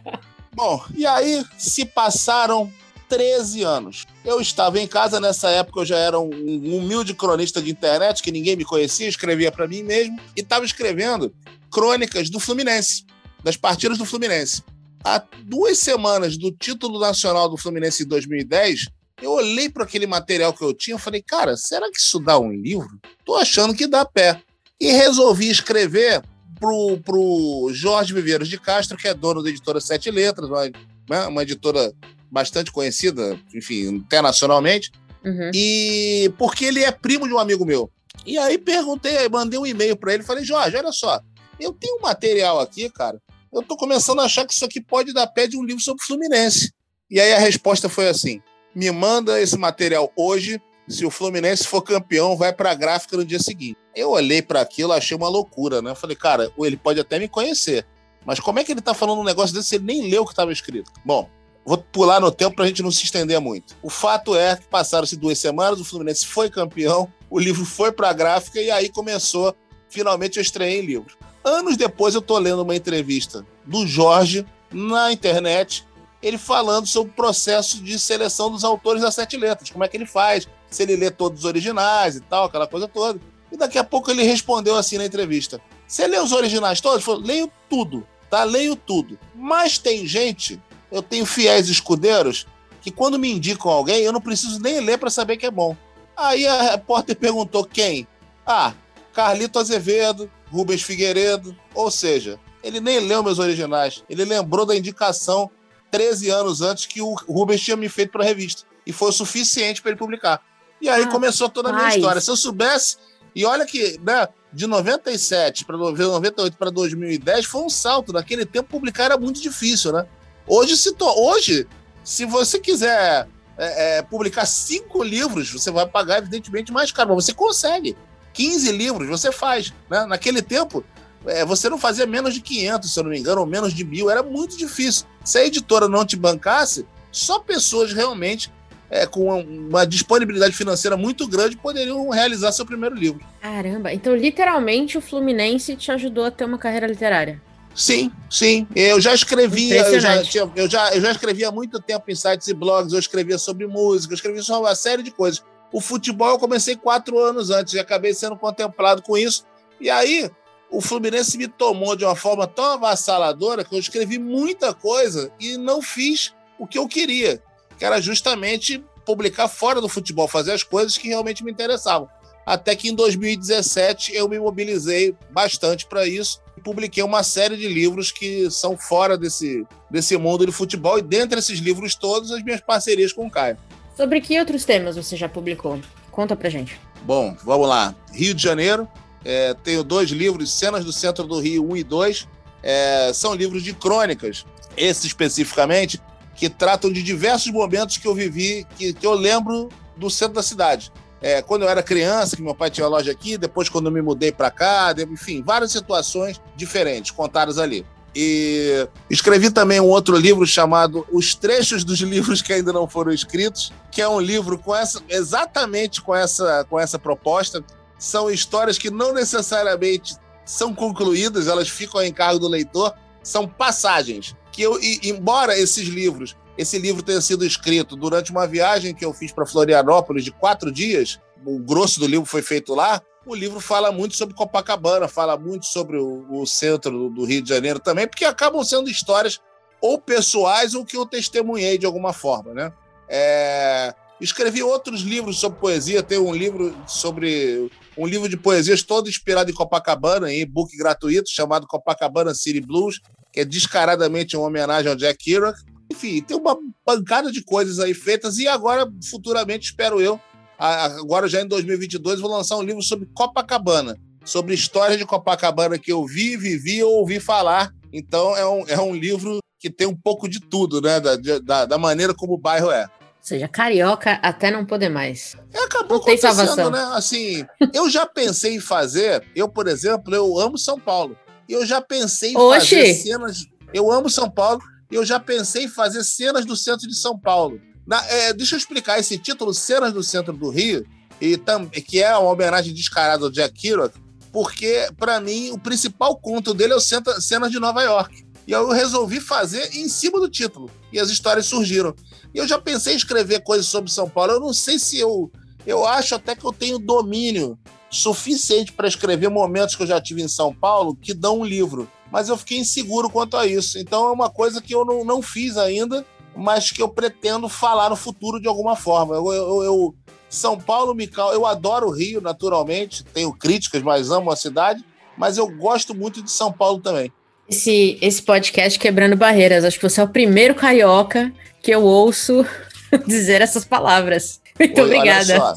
[0.54, 2.72] Bom, e aí se passaram
[3.08, 4.06] 13 anos.
[4.24, 8.30] Eu estava em casa nessa época, eu já era um, humilde cronista de internet, que
[8.30, 11.32] ninguém me conhecia, escrevia para mim mesmo, e estava escrevendo
[11.70, 13.04] crônicas do Fluminense,
[13.42, 14.62] das partidas do Fluminense.
[15.04, 18.86] Há duas semanas do título nacional do Fluminense em 2010,
[19.20, 22.38] eu olhei para aquele material que eu tinha e falei, cara, será que isso dá
[22.38, 23.00] um livro?
[23.24, 24.40] Tô achando que dá pé.
[24.80, 26.22] E resolvi escrever
[26.58, 30.64] pro, pro Jorge Viveiros de Castro, que é dono da editora Sete Letras, uma,
[31.10, 31.92] né, uma editora
[32.30, 34.90] bastante conhecida, enfim, internacionalmente,
[35.24, 35.50] uhum.
[35.54, 37.90] e porque ele é primo de um amigo meu.
[38.26, 41.20] E aí perguntei, mandei um e-mail para ele, falei, Jorge, olha só,
[41.58, 43.20] eu tenho um material aqui, cara,
[43.52, 46.02] eu tô começando a achar que isso aqui pode dar pé de um livro sobre
[46.02, 46.72] o Fluminense.
[47.10, 48.42] E aí a resposta foi assim:
[48.74, 50.60] me manda esse material hoje.
[50.86, 53.76] Se o Fluminense for campeão, vai para a gráfica no dia seguinte.
[53.94, 55.94] Eu olhei para aquilo, achei uma loucura, né?
[55.94, 57.86] Falei, cara, ele pode até me conhecer,
[58.24, 60.24] mas como é que ele tá falando um negócio desse se ele nem leu o
[60.24, 60.90] que estava escrito?
[61.04, 61.28] Bom,
[61.68, 63.76] vou pular no tempo para a gente não se estender muito.
[63.82, 68.08] O fato é que passaram-se duas semanas, o Fluminense foi campeão, o livro foi para
[68.08, 69.54] a gráfica e aí começou,
[69.88, 71.16] finalmente eu estreiei em livro.
[71.44, 75.86] Anos depois eu tô lendo uma entrevista do Jorge na internet
[76.22, 79.96] ele falando sobre o processo de seleção dos autores das sete letras, como é que
[79.96, 83.20] ele faz, se ele lê todos os originais e tal, aquela coisa toda.
[83.52, 86.98] E daqui a pouco ele respondeu assim na entrevista: Você lê os originais todos?
[86.98, 88.44] Ele falou: Leio tudo, tá?
[88.44, 89.18] Leio tudo.
[89.34, 92.46] Mas tem gente, eu tenho fiéis escudeiros,
[92.80, 95.76] que quando me indicam alguém, eu não preciso nem ler para saber que é bom.
[96.16, 98.06] Aí a repórter perguntou quem?
[98.46, 98.72] Ah,
[99.12, 101.56] Carlito Azevedo, Rubens Figueiredo.
[101.74, 104.02] Ou seja, ele nem leu meus originais.
[104.08, 105.50] Ele lembrou da indicação
[105.90, 108.62] 13 anos antes que o Rubens tinha me feito para a revista.
[108.86, 110.42] E foi o suficiente para ele publicar.
[110.80, 112.20] E aí ah, começou toda a minha história.
[112.20, 112.96] Se eu soubesse,
[113.34, 118.12] e olha que, né, de 97 para 98 para 2010 foi um salto.
[118.12, 120.06] Naquele tempo publicar era muito difícil, né?
[120.48, 121.04] Hoje, se, to...
[121.04, 121.66] Hoje,
[122.02, 127.24] se você quiser é, é, publicar cinco livros, você vai pagar, evidentemente, mais caro, mas
[127.24, 127.96] você consegue.
[128.32, 129.72] 15 livros, você faz.
[129.90, 130.06] Né?
[130.06, 130.84] Naquele tempo,
[131.26, 133.84] é, você não fazia menos de 500, se eu não me engano, ou menos de
[133.84, 134.08] mil.
[134.08, 135.06] Era muito difícil.
[135.24, 138.50] Se a editora não te bancasse, só pessoas realmente
[138.90, 143.20] é, com uma, disponibilidade financeira muito grande poderiam realizar seu primeiro livro.
[143.40, 147.42] Caramba, então literalmente o Fluminense te ajudou a ter uma carreira literária.
[147.78, 148.66] Sim, sim.
[148.74, 152.14] Eu já escrevia, eu já, tinha, eu, já, eu já escrevia há muito tempo em
[152.14, 155.44] sites e blogs, eu escrevia sobre música, eu escrevia sobre uma série de coisas.
[155.72, 159.44] O futebol eu comecei quatro anos antes e acabei sendo contemplado com isso.
[159.80, 160.28] E aí,
[160.68, 165.56] o Fluminense me tomou de uma forma tão avassaladora que eu escrevi muita coisa e
[165.56, 167.40] não fiz o que eu queria,
[167.78, 172.08] que era justamente publicar fora do futebol, fazer as coisas que realmente me interessavam.
[172.44, 178.12] Até que em 2017 eu me mobilizei bastante para isso publiquei uma série de livros
[178.12, 182.60] que são fora desse, desse mundo de futebol e dentre esses livros todos as minhas
[182.60, 183.56] parcerias com o Caio.
[183.96, 185.80] Sobre que outros temas você já publicou?
[186.10, 186.78] Conta pra gente.
[187.04, 187.94] Bom, vamos lá.
[188.12, 188.86] Rio de Janeiro,
[189.24, 192.28] é, tenho dois livros, Cenas do Centro do Rio 1 e 2.
[192.62, 194.44] É, são livros de crônicas,
[194.76, 195.98] esses especificamente,
[196.34, 200.42] que tratam de diversos momentos que eu vivi, que, que eu lembro do centro da
[200.42, 200.92] cidade.
[201.20, 204.00] É, quando eu era criança, que meu pai tinha loja aqui, depois quando eu me
[204.00, 207.84] mudei para cá, enfim, várias situações diferentes contadas ali.
[208.14, 213.12] E escrevi também um outro livro chamado Os Trechos dos Livros que Ainda Não Foram
[213.12, 217.62] Escritos, que é um livro com essa, exatamente com essa, com essa proposta
[217.98, 224.34] são histórias que não necessariamente são concluídas, elas ficam em encargo do leitor, são passagens.
[224.52, 229.04] Que eu, e, embora esses livros, esse livro tenha sido escrito durante uma viagem que
[229.04, 233.00] eu fiz para Florianópolis de quatro dias, o grosso do livro foi feito lá.
[233.24, 237.48] O livro fala muito sobre Copacabana, fala muito sobre o, o centro do Rio de
[237.48, 239.40] Janeiro também, porque acabam sendo histórias
[239.80, 242.72] ou pessoais ou que eu testemunhei de alguma forma, né?
[243.08, 246.02] É, Escrevi outros livros sobre poesia.
[246.02, 251.30] Tem um livro sobre um livro de poesias todo inspirado em Copacabana, em e-book gratuito,
[251.30, 253.00] chamado Copacabana City Blues,
[253.32, 255.58] que é descaradamente uma homenagem ao Jack Kerouac.
[255.90, 260.20] Enfim, tem uma pancada de coisas aí feitas e agora, futuramente, espero eu,
[260.58, 265.92] agora já em 2022, vou lançar um livro sobre Copacabana, sobre histórias de Copacabana que
[265.92, 267.72] eu vi, vivi ou ouvi falar.
[267.92, 271.00] Então, é um, é um livro que tem um pouco de tudo, né?
[271.00, 272.86] Da, da, da maneira como o bairro é
[273.28, 275.36] seja, carioca até não poder mais.
[275.52, 276.70] É, acabou não tem salvação.
[276.70, 276.80] né?
[276.92, 281.16] Assim, eu já pensei em fazer, eu, por exemplo, eu amo São Paulo.
[281.48, 282.76] E eu já pensei em Oxi.
[282.76, 283.46] fazer cenas.
[283.72, 284.60] Eu amo São Paulo
[284.96, 287.60] eu já pensei em fazer cenas do centro de São Paulo.
[287.86, 290.86] Na, é, deixa eu explicar esse título, Cenas do Centro do Rio,
[291.20, 293.94] e tam, que é uma homenagem descarada ao Jack Kerouac,
[294.30, 298.26] porque, para mim, o principal conto dele é o Cenas de Nova York.
[298.46, 300.70] E eu resolvi fazer em cima do título.
[300.92, 301.94] E as histórias surgiram.
[302.34, 304.32] E eu já pensei em escrever coisas sobre São Paulo.
[304.32, 305.30] Eu não sei se eu.
[305.66, 307.58] Eu acho até que eu tenho domínio
[307.90, 311.90] suficiente para escrever momentos que eu já tive em São Paulo que dão um livro.
[312.10, 313.78] Mas eu fiquei inseguro quanto a isso.
[313.78, 316.04] Então é uma coisa que eu não, não fiz ainda,
[316.36, 319.14] mas que eu pretendo falar no futuro de alguma forma.
[319.14, 319.94] Eu, eu, eu
[320.28, 323.04] São Paulo me Eu adoro o Rio, naturalmente.
[323.04, 324.84] Tenho críticas, mas amo a cidade.
[325.16, 327.12] Mas eu gosto muito de São Paulo também.
[327.48, 329.64] Esse, esse podcast Quebrando Barreiras.
[329.64, 332.46] Acho que você é o primeiro carioca que eu ouço
[333.06, 334.40] dizer essas palavras.
[334.58, 335.54] Muito Oi, obrigada.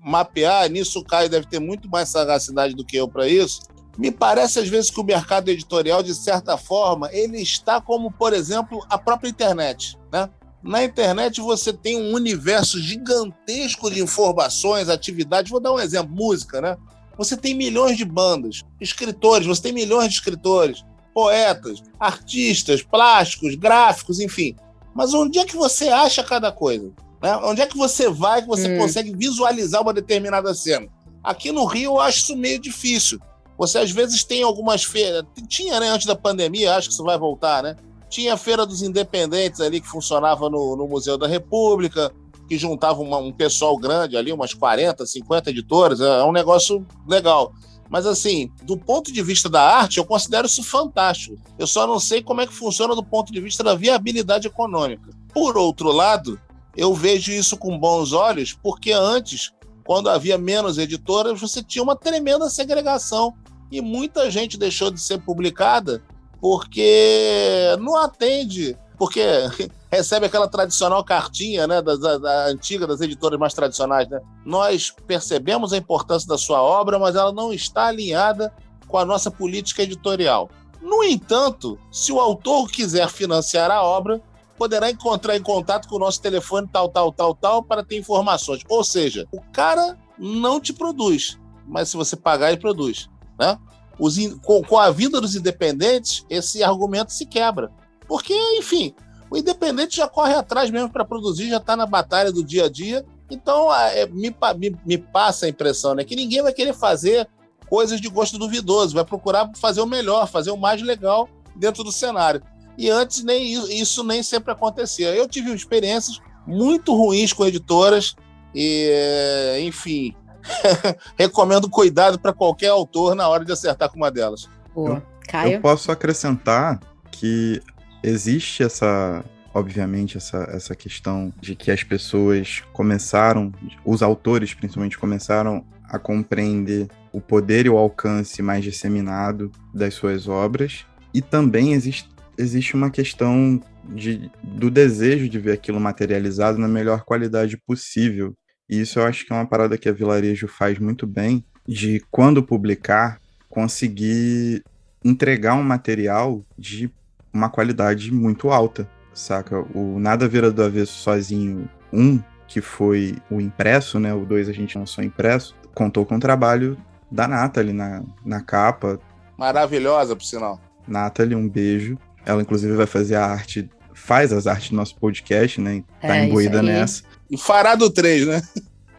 [0.03, 3.61] mapear, nisso o Caio deve ter muito mais sagacidade do que eu para isso.
[3.97, 8.33] Me parece, às vezes, que o mercado editorial, de certa forma, ele está como, por
[8.33, 9.97] exemplo, a própria internet.
[10.11, 10.29] Né?
[10.61, 15.49] Na internet você tem um universo gigantesco de informações, atividades.
[15.49, 16.77] Vou dar um exemplo: música, né?
[17.17, 20.83] Você tem milhões de bandas, escritores, você tem milhões de escritores
[21.17, 24.55] poetas, artistas, plásticos, gráficos, enfim.
[24.93, 26.91] Mas onde é que você acha cada coisa?
[27.23, 27.35] Né?
[27.37, 28.77] Onde é que você vai que você hum.
[28.77, 30.87] consegue visualizar uma determinada cena?
[31.23, 33.19] Aqui no Rio eu acho isso meio difícil.
[33.57, 35.23] Você às vezes tem algumas feiras.
[35.47, 37.75] Tinha, né, antes da pandemia, acho que isso vai voltar, né?
[38.07, 42.11] Tinha a Feira dos Independentes ali que funcionava no, no Museu da República,
[42.47, 45.99] que juntava uma, um pessoal grande ali, umas 40, 50 editoras.
[45.99, 47.51] É, é um negócio legal.
[47.89, 51.37] Mas, assim, do ponto de vista da arte, eu considero isso fantástico.
[51.57, 55.09] Eu só não sei como é que funciona do ponto de vista da viabilidade econômica.
[55.33, 56.39] Por outro lado,
[56.75, 59.51] eu vejo isso com bons olhos, porque antes,
[59.85, 63.33] quando havia menos editoras, você tinha uma tremenda segregação.
[63.71, 66.01] E muita gente deixou de ser publicada
[66.39, 69.21] porque não atende porque
[69.91, 74.19] recebe aquela tradicional cartinha, né, da, da, da, antiga, das editoras mais tradicionais, né?
[74.45, 78.53] Nós percebemos a importância da sua obra, mas ela não está alinhada
[78.87, 80.49] com a nossa política editorial.
[80.81, 84.21] No entanto, se o autor quiser financiar a obra,
[84.57, 88.61] poderá encontrar em contato com o nosso telefone tal, tal, tal, tal, para ter informações.
[88.67, 93.57] Ou seja, o cara não te produz, mas se você pagar, ele produz, né?
[93.99, 97.71] Os, com, com a vinda dos independentes, esse argumento se quebra.
[98.07, 98.93] Porque, enfim,
[99.29, 102.69] o independente já corre atrás mesmo para produzir, já está na batalha do dia a
[102.69, 103.05] dia.
[103.29, 107.27] Então, é, me, me, me, passa a impressão né, que ninguém vai querer fazer
[107.69, 111.91] coisas de gosto duvidoso, vai procurar fazer o melhor, fazer o mais legal dentro do
[111.91, 112.41] cenário.
[112.77, 115.13] E antes nem isso nem sempre acontecia.
[115.13, 118.15] Eu tive experiências muito ruins com editoras
[118.55, 120.15] e, enfim,
[121.17, 124.47] recomendo cuidado para qualquer autor na hora de acertar com uma delas.
[124.73, 125.03] Boa.
[125.27, 125.55] Caio?
[125.55, 126.79] Eu posso acrescentar
[127.11, 127.61] que
[128.03, 133.51] existe essa, obviamente, essa, essa questão de que as pessoas começaram,
[133.85, 140.27] os autores principalmente, começaram a compreender o poder e o alcance mais disseminado das suas
[140.27, 140.85] obras.
[141.13, 147.03] E também existe, existe uma questão de, do desejo de ver aquilo materializado na melhor
[147.03, 148.33] qualidade possível.
[148.69, 152.01] E isso eu acho que é uma parada que a Vilarejo faz muito bem, de
[152.11, 154.63] quando publicar, conseguir
[155.03, 156.91] entregar um material de
[157.33, 159.59] uma qualidade muito alta, saca?
[159.73, 164.13] O Nada Vira do Avesso sozinho, um, que foi o impresso, né?
[164.13, 166.77] O dois a gente lançou impresso, contou com o trabalho
[167.11, 168.99] da Nathalie na, na capa.
[169.37, 170.59] Maravilhosa, por sinal.
[170.87, 171.97] Nathalie, um beijo.
[172.25, 175.83] Ela, inclusive, vai fazer a arte, faz as artes do nosso podcast, né?
[176.01, 177.03] Tá é, imbuída nessa.
[177.29, 178.41] E fará do 3, né?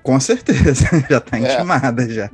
[0.02, 1.54] Com certeza, já tá é.
[1.54, 2.30] intimada já.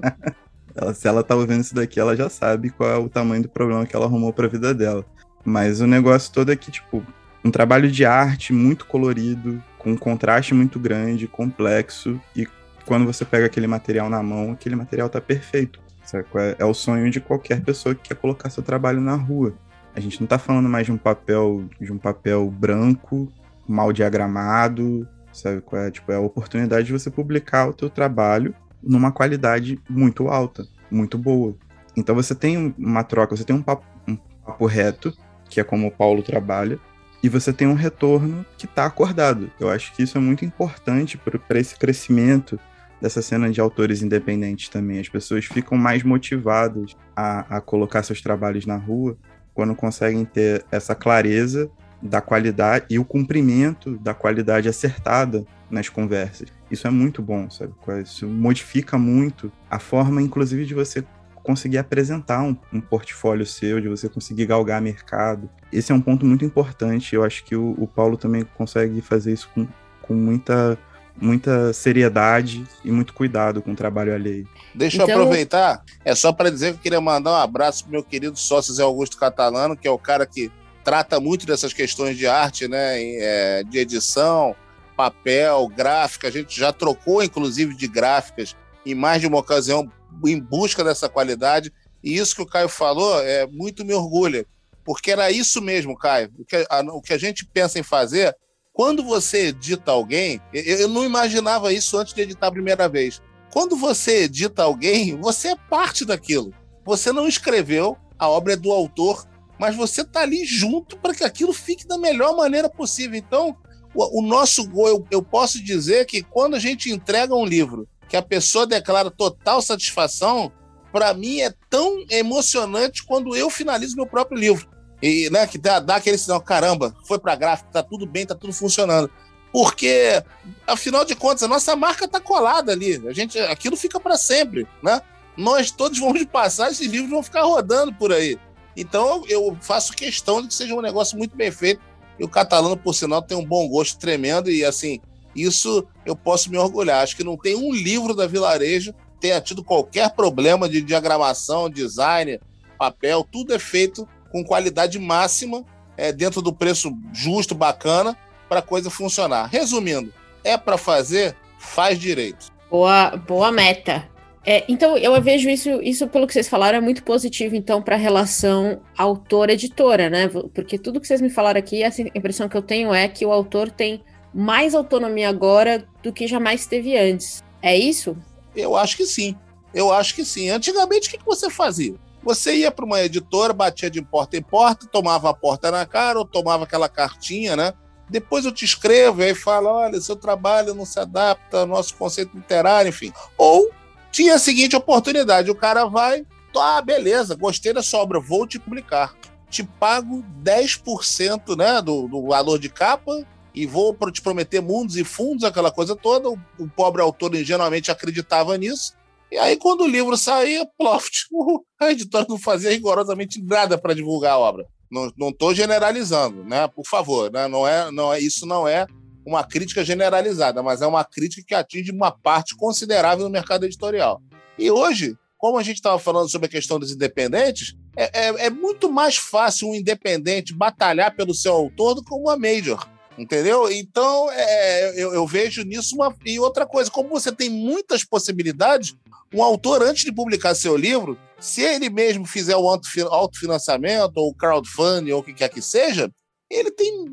[0.74, 3.48] Ela, se ela tá ouvindo isso daqui, ela já sabe qual é o tamanho do
[3.48, 5.04] problema que ela arrumou pra vida dela.
[5.44, 7.04] Mas o negócio todo é que, tipo,
[7.44, 12.48] um trabalho de arte muito colorido, com um contraste muito grande, complexo, e
[12.86, 15.80] quando você pega aquele material na mão, aquele material tá perfeito.
[16.12, 19.54] É, é o sonho de qualquer pessoa que quer colocar seu trabalho na rua.
[19.94, 23.32] A gente não tá falando mais de um papel, de um papel branco,
[23.66, 25.62] mal diagramado, sabe?
[25.72, 25.90] É?
[25.90, 31.16] Tipo, é a oportunidade de você publicar o teu trabalho numa qualidade muito alta, muito
[31.16, 31.56] boa.
[31.96, 35.16] Então você tem uma troca, você tem um papo, um papo reto,
[35.54, 36.78] que é como o Paulo trabalha,
[37.22, 39.50] e você tem um retorno que está acordado.
[39.58, 42.58] Eu acho que isso é muito importante para esse crescimento
[43.00, 44.98] dessa cena de autores independentes também.
[44.98, 49.16] As pessoas ficam mais motivadas a, a colocar seus trabalhos na rua
[49.54, 51.70] quando conseguem ter essa clareza
[52.02, 56.48] da qualidade e o cumprimento da qualidade acertada nas conversas.
[56.70, 57.72] Isso é muito bom, sabe?
[58.02, 61.02] Isso modifica muito a forma, inclusive, de você
[61.44, 65.48] conseguir apresentar um, um, portfólio seu, de você conseguir galgar mercado.
[65.70, 67.14] Esse é um ponto muito importante.
[67.14, 69.68] Eu acho que o, o Paulo também consegue fazer isso com,
[70.00, 70.78] com muita,
[71.20, 74.48] muita seriedade e muito cuidado com o trabalho alheio.
[74.74, 75.08] Deixa então...
[75.08, 78.38] eu aproveitar, é só para dizer que eu queria mandar um abraço pro meu querido
[78.38, 80.50] sócio Zé Augusto Catalano, que é o cara que
[80.82, 84.56] trata muito dessas questões de arte, né, é, de edição,
[84.96, 86.28] papel, gráfica.
[86.28, 89.90] A gente já trocou, inclusive, de gráficas em mais de uma ocasião
[90.26, 91.72] em busca dessa qualidade.
[92.02, 94.46] E isso que o Caio falou é muito me orgulha,
[94.84, 96.30] porque era isso mesmo, Caio.
[96.38, 98.36] O que a, o que a gente pensa em fazer,
[98.72, 103.22] quando você edita alguém, eu, eu não imaginava isso antes de editar a primeira vez.
[103.52, 106.52] Quando você edita alguém, você é parte daquilo.
[106.84, 109.26] Você não escreveu, a obra é do autor,
[109.58, 113.16] mas você está ali junto para que aquilo fique da melhor maneira possível.
[113.16, 113.56] Então,
[113.94, 117.88] o, o nosso gol, eu, eu posso dizer que quando a gente entrega um livro
[118.14, 120.52] que a pessoa declara total satisfação,
[120.92, 124.68] para mim é tão emocionante quando eu finalizo meu próprio livro.
[125.02, 128.36] E, né, que dá, dá aquele sinal, caramba, foi para gráfico, tá tudo bem, tá
[128.36, 129.10] tudo funcionando.
[129.52, 130.22] Porque,
[130.64, 133.02] afinal de contas, a nossa marca tá colada ali.
[133.08, 135.02] A gente, aquilo fica para sempre, né?
[135.36, 138.38] Nós todos vamos passar, esses livros vão ficar rodando por aí.
[138.76, 141.80] Então eu faço questão de que seja um negócio muito bem feito.
[142.16, 144.48] E o catalano, por sinal, tem um bom gosto tremendo.
[144.52, 145.00] E assim,
[145.34, 147.02] isso eu posso me orgulhar.
[147.02, 148.94] Acho que não tem um livro da Vilarejo
[149.24, 152.38] tenha tido qualquer problema de diagramação, design,
[152.78, 153.26] papel.
[153.32, 155.64] Tudo é feito com qualidade máxima,
[155.96, 158.14] é, dentro do preço justo, bacana,
[158.50, 159.46] para a coisa funcionar.
[159.46, 160.12] Resumindo,
[160.44, 162.52] é para fazer, faz direito.
[162.70, 164.06] Boa, boa meta.
[164.44, 167.94] É, então, eu vejo isso, isso, pelo que vocês falaram, é muito positivo, então, para
[167.94, 170.28] a relação autor-editora, né?
[170.28, 173.32] Porque tudo que vocês me falaram aqui, a impressão que eu tenho é que o
[173.32, 174.02] autor tem
[174.34, 177.42] mais autonomia agora do que jamais teve antes.
[177.62, 178.16] É isso?
[178.54, 179.36] Eu acho que sim.
[179.72, 180.50] Eu acho que sim.
[180.50, 181.94] Antigamente, o que, você fazia?
[182.22, 186.18] Você ia para uma editora, batia de porta em porta, tomava a porta na cara
[186.18, 187.72] ou tomava aquela cartinha, né?
[188.08, 191.94] Depois eu te escrevo e aí fala: olha, seu trabalho não se adapta ao nosso
[191.96, 193.12] conceito literário, enfim.
[193.36, 193.70] Ou
[194.10, 196.26] tinha a seguinte oportunidade: o cara vai,
[196.56, 199.14] ah, beleza, gostei da sua obra, vou te publicar.
[199.50, 203.24] Te pago 10% né, do, do valor de capa
[203.54, 206.28] e vou te prometer mundos e fundos, aquela coisa toda.
[206.28, 208.94] O, o pobre autor ingenuamente acreditava nisso.
[209.30, 211.26] E aí, quando o livro saía, ploft,
[211.80, 214.66] a editora não fazia rigorosamente nada para divulgar a obra.
[214.90, 216.68] Não estou generalizando, né?
[216.68, 217.48] Por favor, né?
[217.48, 218.86] Não é, não é, isso não é
[219.26, 224.22] uma crítica generalizada, mas é uma crítica que atinge uma parte considerável do mercado editorial.
[224.58, 228.50] E hoje, como a gente estava falando sobre a questão dos independentes, é, é, é,
[228.50, 232.86] muito mais fácil um independente batalhar pelo seu autor do que uma major.
[233.16, 233.70] Entendeu?
[233.70, 236.14] Então, é, eu, eu, vejo nisso uma.
[236.24, 238.96] E outra coisa, como você tem muitas possibilidades,
[239.32, 242.68] um autor, antes de publicar seu livro, se ele mesmo fizer o
[243.10, 246.10] autofinanciamento, ou crowdfunding, ou o que quer que seja,
[246.50, 247.06] ele tem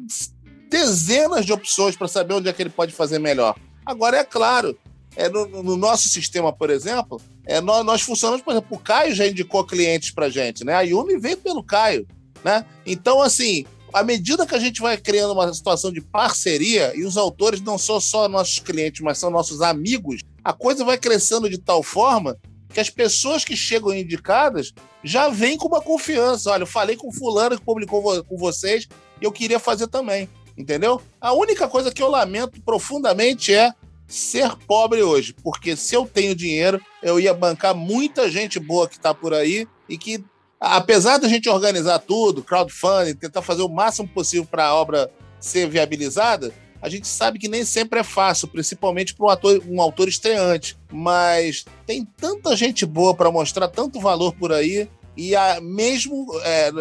[0.70, 3.56] dezenas de opções para saber onde é que ele pode fazer melhor.
[3.86, 4.78] Agora, é claro,
[5.16, 9.14] é, no, no nosso sistema, por exemplo, é, nós, nós, funcionamos, por exemplo, o Caio
[9.14, 10.74] já indicou clientes para gente, né?
[10.74, 12.08] A Yumi veio pelo Caio,
[12.44, 12.66] né?
[12.86, 17.18] Então, assim, à medida que a gente vai criando uma situação de parceria e os
[17.18, 21.58] autores não são só nossos clientes, mas são nossos amigos, a coisa vai crescendo de
[21.58, 22.38] tal forma
[22.74, 24.72] que as pessoas que chegam indicadas
[25.04, 26.52] já vêm com uma confiança.
[26.52, 28.88] Olha, eu falei com fulano que publicou com vocês
[29.22, 31.02] e eu queria fazer também, entendeu?
[31.20, 33.74] A única coisa que eu lamento profundamente é
[34.08, 38.98] ser pobre hoje, porque se eu tenho dinheiro, eu ia bancar muita gente boa que
[38.98, 40.24] está por aí e que,
[40.62, 45.68] apesar da gente organizar tudo, crowdfunding, tentar fazer o máximo possível para a obra ser
[45.68, 50.78] viabilizada, a gente sabe que nem sempre é fácil, principalmente para um, um autor estreante.
[50.92, 54.88] Mas tem tanta gente boa para mostrar tanto valor por aí,
[55.18, 56.72] e a, mesmo é,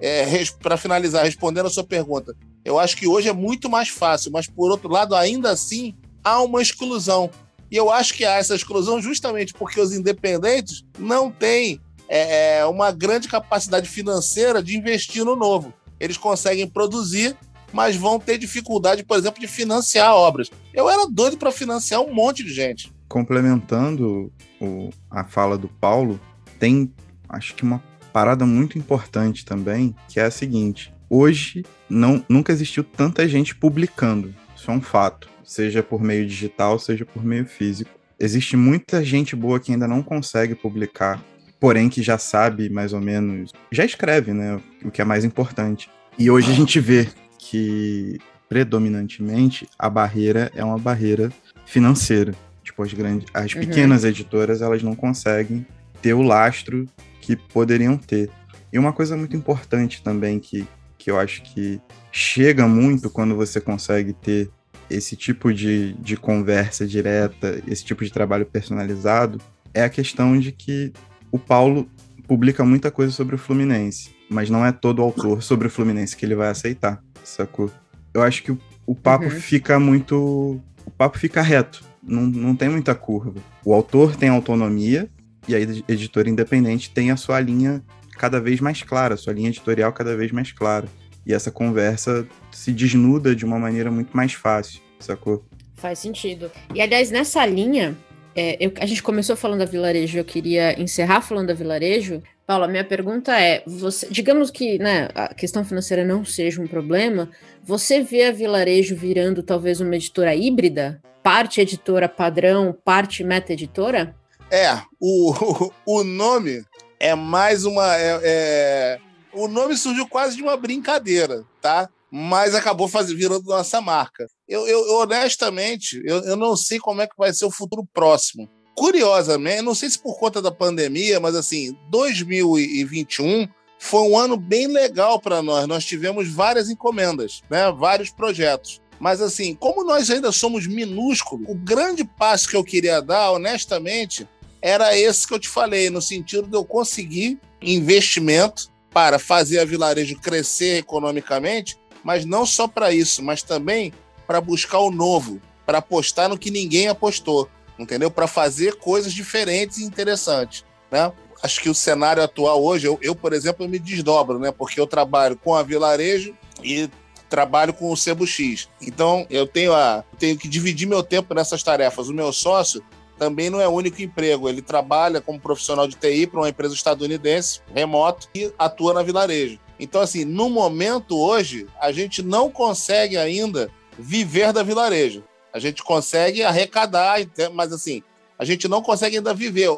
[0.00, 4.30] é, para finalizar, respondendo a sua pergunta, eu acho que hoje é muito mais fácil,
[4.32, 7.30] mas por outro lado, ainda assim, há uma exclusão.
[7.70, 12.66] E eu acho que há essa exclusão justamente porque os independentes não têm é, é,
[12.66, 15.72] uma grande capacidade financeira de investir no novo.
[15.98, 17.36] Eles conseguem produzir,
[17.72, 20.50] mas vão ter dificuldade, por exemplo, de financiar obras.
[20.72, 22.92] Eu era doido para financiar um monte de gente.
[23.08, 26.20] Complementando o, a fala do Paulo,
[26.58, 26.92] tem
[27.28, 27.82] acho que uma
[28.12, 34.34] parada muito importante também, que é a seguinte: hoje não, nunca existiu tanta gente publicando.
[34.56, 37.90] Isso é um fato seja por meio digital, seja por meio físico.
[38.18, 41.22] Existe muita gente boa que ainda não consegue publicar,
[41.64, 44.60] porém que já sabe mais ou menos, já escreve, né?
[44.84, 45.88] O que é mais importante.
[46.18, 47.08] E hoje a gente vê
[47.38, 48.18] que
[48.50, 51.32] predominantemente a barreira é uma barreira
[51.64, 52.34] financeira.
[52.62, 53.60] Tipo, as grandes, as uhum.
[53.60, 55.66] pequenas editoras, elas não conseguem
[56.02, 56.86] ter o lastro
[57.22, 58.28] que poderiam ter.
[58.70, 61.80] E uma coisa muito importante também que, que eu acho que
[62.12, 64.50] chega muito quando você consegue ter
[64.90, 69.40] esse tipo de, de conversa direta, esse tipo de trabalho personalizado,
[69.72, 70.92] é a questão de que
[71.34, 71.90] o Paulo
[72.28, 76.24] publica muita coisa sobre o Fluminense, mas não é todo autor sobre o Fluminense que
[76.24, 77.72] ele vai aceitar, sacou?
[78.14, 79.30] Eu acho que o, o papo uhum.
[79.30, 80.62] fica muito.
[80.86, 83.34] O papo fica reto, não, não tem muita curva.
[83.64, 85.10] O autor tem autonomia
[85.48, 87.82] e a editora independente tem a sua linha
[88.16, 90.86] cada vez mais clara, a sua linha editorial cada vez mais clara.
[91.26, 95.44] E essa conversa se desnuda de uma maneira muito mais fácil, sacou?
[95.74, 96.48] Faz sentido.
[96.72, 97.96] E aliás, nessa linha,
[98.36, 102.22] é, eu, a gente começou falando da vilarejo, eu queria encerrar falando da vilarejo.
[102.46, 107.30] Paula, minha pergunta é: você, digamos que né, a questão financeira não seja um problema,
[107.62, 111.00] você vê a vilarejo virando talvez uma editora híbrida?
[111.22, 114.14] Parte editora padrão, parte meta-editora?
[114.50, 116.64] É, o, o nome
[116.98, 117.96] é mais uma.
[117.96, 118.98] É, é,
[119.32, 121.88] o nome surgiu quase de uma brincadeira, tá?
[122.10, 124.26] Mas acabou fazendo, virando nossa marca.
[124.48, 128.48] Eu, eu honestamente, eu, eu não sei como é que vai ser o futuro próximo.
[128.76, 134.66] Curiosamente, não sei se por conta da pandemia, mas assim, 2021 foi um ano bem
[134.66, 135.66] legal para nós.
[135.66, 137.70] Nós tivemos várias encomendas, né?
[137.72, 138.80] Vários projetos.
[138.98, 144.28] Mas assim, como nós ainda somos minúsculos, o grande passo que eu queria dar, honestamente,
[144.60, 149.64] era esse que eu te falei, no sentido de eu conseguir investimento para fazer a
[149.64, 153.92] vilarejo crescer economicamente, mas não só para isso, mas também
[154.26, 157.48] para buscar o novo, para apostar no que ninguém apostou,
[157.78, 158.10] entendeu?
[158.10, 161.12] Para fazer coisas diferentes e interessantes, né?
[161.42, 164.50] Acho que o cenário atual hoje, eu, eu, por exemplo, me desdobro, né?
[164.50, 166.88] Porque eu trabalho com a vilarejo e
[167.28, 168.68] trabalho com o Sebo X.
[168.80, 172.08] Então, eu tenho, a, tenho que dividir meu tempo nessas tarefas.
[172.08, 172.82] O meu sócio
[173.18, 174.48] também não é o único emprego.
[174.48, 179.58] Ele trabalha como profissional de TI para uma empresa estadunidense, remoto, e atua na vilarejo.
[179.78, 185.24] Então, assim, no momento hoje, a gente não consegue ainda viver da vilarejo.
[185.52, 187.18] A gente consegue arrecadar,
[187.52, 188.02] mas assim,
[188.38, 189.68] a gente não consegue ainda viver.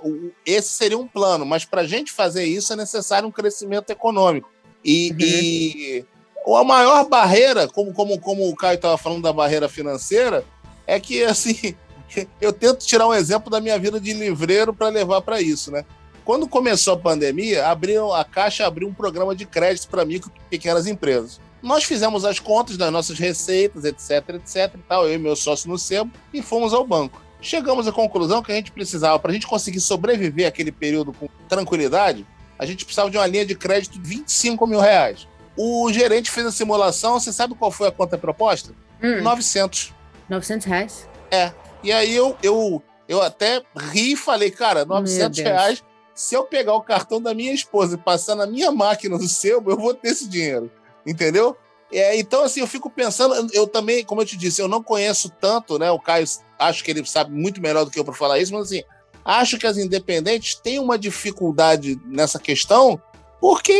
[0.44, 4.50] Esse seria um plano, mas para a gente fazer isso é necessário um crescimento econômico.
[4.84, 5.16] E, uhum.
[5.20, 6.04] e
[6.56, 10.44] a maior barreira, como, como, como o Caio estava falando da barreira financeira,
[10.86, 11.74] é que assim
[12.40, 15.84] eu tento tirar um exemplo da minha vida de livreiro para levar para isso, né?
[16.24, 20.50] Quando começou a pandemia, abriu, a Caixa abriu um programa de crédito para micro e
[20.50, 21.40] pequenas empresas.
[21.66, 25.68] Nós fizemos as contas das nossas receitas, etc, etc e tal, eu e meu sócio
[25.68, 27.20] no SEBO, e fomos ao banco.
[27.40, 31.28] chegamos à conclusão que a gente precisava, para a gente conseguir sobreviver aquele período com
[31.48, 32.24] tranquilidade,
[32.56, 35.26] a gente precisava de uma linha de crédito de 25 mil reais.
[35.56, 38.72] O gerente fez a simulação, você sabe qual foi a conta proposta?
[39.02, 39.22] Hum.
[39.22, 39.92] 900.
[40.28, 41.08] 900 reais?
[41.32, 41.52] É.
[41.82, 46.74] E aí eu, eu, eu até ri e falei, cara, 900 reais, se eu pegar
[46.74, 50.10] o cartão da minha esposa e passar na minha máquina do seu, eu vou ter
[50.10, 50.70] esse dinheiro.
[51.06, 51.56] Entendeu?
[51.92, 55.30] É, então, assim, eu fico pensando, eu também, como eu te disse, eu não conheço
[55.40, 55.90] tanto, né?
[55.90, 56.26] O Caio,
[56.58, 58.82] acho que ele sabe muito melhor do que eu para falar isso, mas assim,
[59.24, 63.00] acho que as independentes têm uma dificuldade nessa questão,
[63.40, 63.78] porque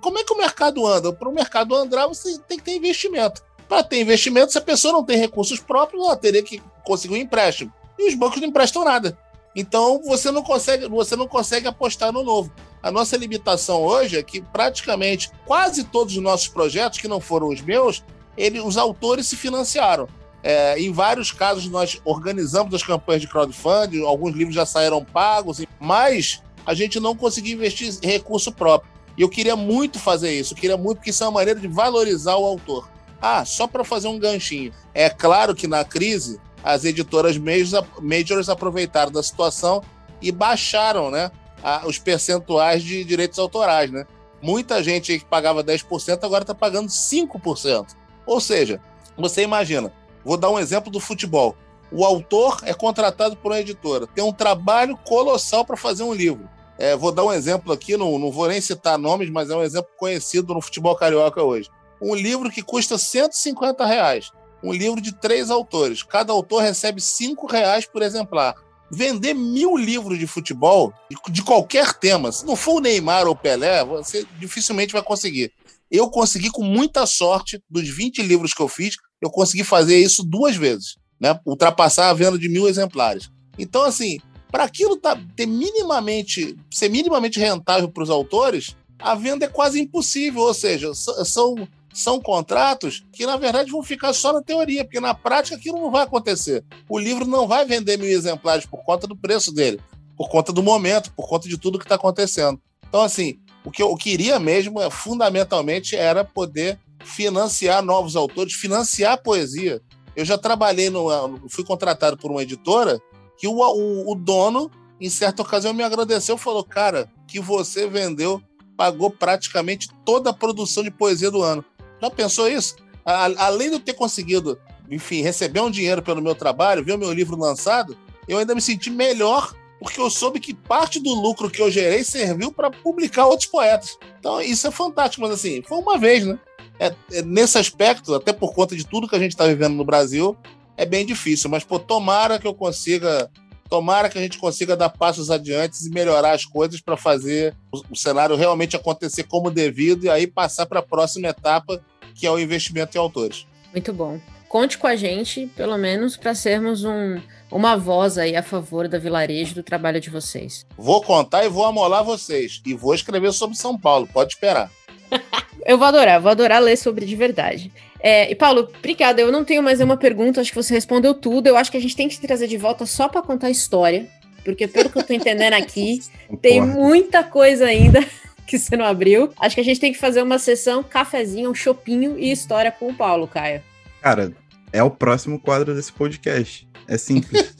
[0.00, 1.12] como é que o mercado anda?
[1.12, 3.42] Para o mercado andar, você tem que ter investimento.
[3.68, 7.18] Para ter investimento, se a pessoa não tem recursos próprios, ela teria que conseguir um
[7.18, 7.72] empréstimo.
[7.96, 9.16] E os bancos não emprestam nada.
[9.54, 12.52] Então você não consegue, você não consegue apostar no novo.
[12.82, 17.48] A nossa limitação hoje é que praticamente quase todos os nossos projetos, que não foram
[17.48, 18.02] os meus,
[18.36, 20.08] ele, os autores se financiaram.
[20.42, 25.62] É, em vários casos, nós organizamos as campanhas de crowdfunding, alguns livros já saíram pagos,
[25.78, 28.90] mas a gente não conseguiu investir recurso próprio.
[29.18, 31.68] E eu queria muito fazer isso, eu queria muito, porque isso é uma maneira de
[31.68, 32.88] valorizar o autor.
[33.20, 34.72] Ah, só para fazer um ganchinho.
[34.94, 39.82] É claro que na crise, as editoras majors aproveitaram da situação
[40.22, 41.30] e baixaram né,
[41.62, 43.90] a, os percentuais de direitos autorais.
[43.90, 44.06] Né?
[44.42, 47.96] Muita gente que pagava 10% agora está pagando 5%.
[48.26, 48.80] Ou seja,
[49.16, 49.92] você imagina,
[50.24, 51.56] vou dar um exemplo do futebol.
[51.92, 56.48] O autor é contratado por uma editora, tem um trabalho colossal para fazer um livro.
[56.78, 59.62] É, vou dar um exemplo aqui, não, não vou nem citar nomes, mas é um
[59.62, 61.68] exemplo conhecido no futebol carioca hoje.
[62.00, 64.30] Um livro que custa 150 reais.
[64.62, 66.02] Um livro de três autores.
[66.02, 68.54] Cada autor recebe 5 reais por exemplar
[68.90, 70.92] vender mil livros de futebol,
[71.30, 75.52] de qualquer tema, se não for o Neymar ou o Pelé, você dificilmente vai conseguir.
[75.90, 80.24] Eu consegui, com muita sorte, dos 20 livros que eu fiz, eu consegui fazer isso
[80.24, 81.38] duas vezes, né?
[81.44, 83.30] Ultrapassar a venda de mil exemplares.
[83.58, 84.18] Então, assim,
[84.50, 89.80] para aquilo tá, ter minimamente, ser minimamente rentável para os autores, a venda é quase
[89.80, 90.42] impossível.
[90.42, 95.14] Ou seja, são são contratos que, na verdade, vão ficar só na teoria, porque na
[95.14, 96.64] prática aquilo não vai acontecer.
[96.88, 99.80] O livro não vai vender mil exemplares por conta do preço dele,
[100.16, 102.60] por conta do momento, por conta de tudo que está acontecendo.
[102.88, 109.22] Então, assim, o que eu queria mesmo, é, fundamentalmente, era poder financiar novos autores, financiar
[109.22, 109.80] poesia.
[110.14, 111.08] Eu já trabalhei, no,
[111.48, 113.00] fui contratado por uma editora
[113.38, 114.70] que o, o, o dono,
[115.00, 118.42] em certa ocasião, me agradeceu, falou, cara, que você vendeu
[118.80, 121.62] pagou praticamente toda a produção de poesia do ano.
[122.00, 122.76] Já pensou isso?
[123.04, 124.58] A, além de eu ter conseguido,
[124.90, 127.96] enfim, receber um dinheiro pelo meu trabalho, ver o meu livro lançado,
[128.28, 132.04] eu ainda me senti melhor porque eu soube que parte do lucro que eu gerei
[132.04, 133.98] serviu para publicar outros poetas.
[134.18, 136.38] Então, isso é fantástico, mas assim, foi uma vez, né?
[136.78, 139.84] É, é, nesse aspecto, até por conta de tudo que a gente está vivendo no
[139.84, 140.36] Brasil,
[140.76, 141.48] é bem difícil.
[141.48, 143.30] Mas, pô, tomara que eu consiga,
[143.70, 147.96] tomara que a gente consiga dar passos adiante e melhorar as coisas para fazer o,
[147.96, 151.80] cenário realmente acontecer como devido e aí passar para a próxima etapa,
[152.14, 153.46] que é o investimento em autores.
[153.72, 154.20] Muito bom.
[154.48, 157.20] Conte com a gente, pelo menos, para sermos um,
[157.52, 160.66] uma voz aí a favor da vilarejo do trabalho de vocês.
[160.76, 162.60] Vou contar e vou amolar vocês.
[162.66, 164.68] E vou escrever sobre São Paulo, pode esperar.
[165.64, 167.72] eu vou adorar, vou adorar ler sobre de verdade.
[168.02, 169.20] É, e Paulo, obrigada.
[169.20, 171.46] Eu não tenho mais nenhuma pergunta, acho que você respondeu tudo.
[171.46, 173.50] Eu acho que a gente tem que te trazer de volta só para contar a
[173.50, 174.08] história,
[174.44, 176.00] porque pelo que eu tô entendendo aqui,
[176.40, 178.04] tem muita coisa ainda
[178.46, 179.32] que você não abriu.
[179.38, 182.88] Acho que a gente tem que fazer uma sessão, cafezinho, um chopinho e história com
[182.88, 183.62] o Paulo, Caio.
[184.00, 184.32] Cara,
[184.72, 186.66] é o próximo quadro desse podcast.
[186.88, 187.54] É simples.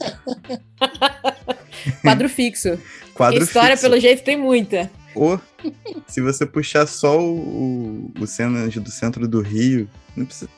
[2.01, 2.79] quadro fixo.
[3.13, 3.83] Quadro história, fixo.
[3.83, 4.89] pelo jeito, tem muita.
[5.15, 5.39] Ou,
[6.07, 9.89] se você puxar só o, o cenas do centro do Rio,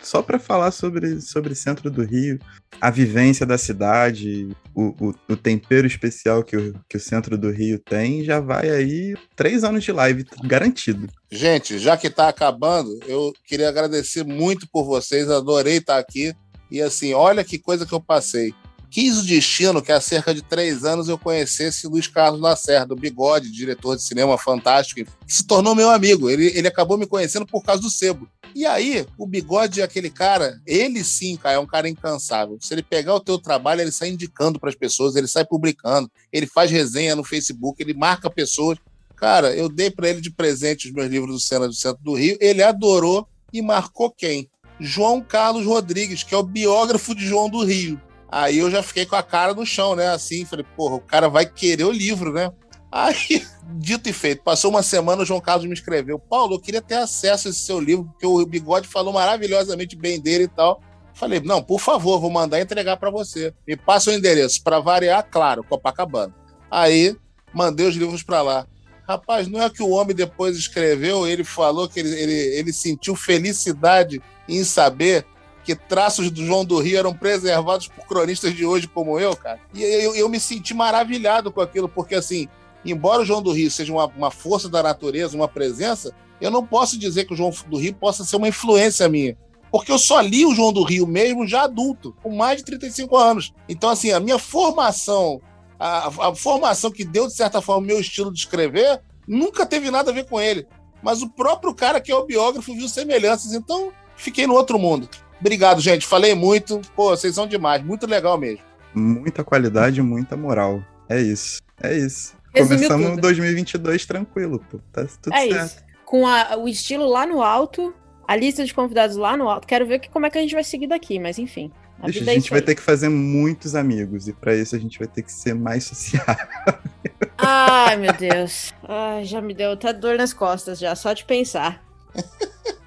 [0.02, 2.40] só para falar sobre, sobre centro do Rio,
[2.82, 7.52] a vivência da cidade, o, o, o, tempero especial que o, que o centro do
[7.52, 11.08] Rio tem, já vai aí três anos de live, garantido.
[11.32, 16.34] Gente, já que está acabando, eu queria agradecer muito por vocês, adorei estar aqui.
[16.72, 18.54] E assim, olha que coisa que eu passei.
[18.94, 22.96] Quis o destino que há cerca de três anos eu conhecesse Luiz Carlos Lacerda, o
[22.96, 26.30] Bigode, diretor de cinema fantástico, que se tornou meu amigo.
[26.30, 28.30] Ele, ele acabou me conhecendo por causa do sebo.
[28.54, 32.60] E aí, o Bigode é aquele cara, ele sim, cara, é um cara incansável.
[32.62, 36.08] Se ele pegar o teu trabalho, ele sai indicando para as pessoas, ele sai publicando,
[36.32, 38.78] ele faz resenha no Facebook, ele marca pessoas.
[39.16, 42.14] Cara, eu dei para ele de presente os meus livros do Cena do Centro do
[42.14, 44.48] Rio, ele adorou e marcou quem?
[44.80, 48.00] João Carlos Rodrigues, que é o biógrafo de João do Rio.
[48.36, 50.08] Aí eu já fiquei com a cara no chão, né?
[50.08, 52.52] Assim, falei, porra, o cara vai querer o livro, né?
[52.92, 53.46] Aí,
[53.78, 56.96] dito e feito, passou uma semana, o João Carlos me escreveu: Paulo, eu queria ter
[56.96, 60.82] acesso a esse seu livro, porque o Bigode falou maravilhosamente bem dele e tal.
[61.14, 63.54] Falei, não, por favor, vou mandar entregar para você.
[63.68, 66.34] Me passa o endereço, para variar, claro, Copacabana.
[66.72, 67.16] Aí,
[67.54, 68.68] mandei os livros para lá.
[69.08, 73.16] Rapaz, não é que o homem depois escreveu, ele falou que ele, ele, ele sentiu
[73.16, 74.20] felicidade
[74.50, 75.24] em saber
[75.64, 79.60] que traços do João do Rio eram preservados por cronistas de hoje como eu, cara.
[79.74, 82.48] E eu, eu me senti maravilhado com aquilo, porque assim,
[82.84, 86.66] embora o João do Rio seja uma, uma força da natureza, uma presença, eu não
[86.66, 89.38] posso dizer que o João do Rio possa ser uma influência minha.
[89.72, 93.18] Porque eu só li o João do Rio mesmo já adulto, com mais de 35
[93.18, 93.54] anos.
[93.68, 95.42] Então, assim, a minha formação,
[95.80, 99.90] a, a formação que deu, de certa forma, o meu estilo de escrever, nunca teve
[99.90, 100.68] nada a ver com ele.
[101.02, 103.54] Mas o próprio cara que é o biógrafo viu semelhanças.
[103.54, 105.10] Então, fiquei no outro mundo.
[105.44, 106.08] Obrigado, gente.
[106.08, 106.80] Falei muito.
[106.96, 107.84] Pô, vocês são demais.
[107.84, 108.64] Muito legal mesmo.
[108.96, 110.82] Muita qualidade, muita moral.
[111.10, 111.62] É isso.
[111.82, 112.34] É isso.
[112.56, 113.22] Resumiu Começamos tudo.
[113.24, 114.80] 2022 tranquilo, pô.
[114.94, 115.66] Tá tudo é certo.
[115.66, 115.84] Isso.
[116.06, 117.94] Com a, o estilo lá no alto,
[118.26, 119.68] a lista de convidados lá no alto.
[119.68, 121.70] Quero ver que, como é que a gente vai seguir daqui, mas enfim.
[122.00, 124.80] A, Deixa, a é gente vai ter que fazer muitos amigos e para isso a
[124.80, 126.48] gente vai ter que ser mais sociável.
[127.38, 128.74] Ai, meu Deus.
[128.88, 131.84] Ai, já me deu até dor nas costas já, só de pensar.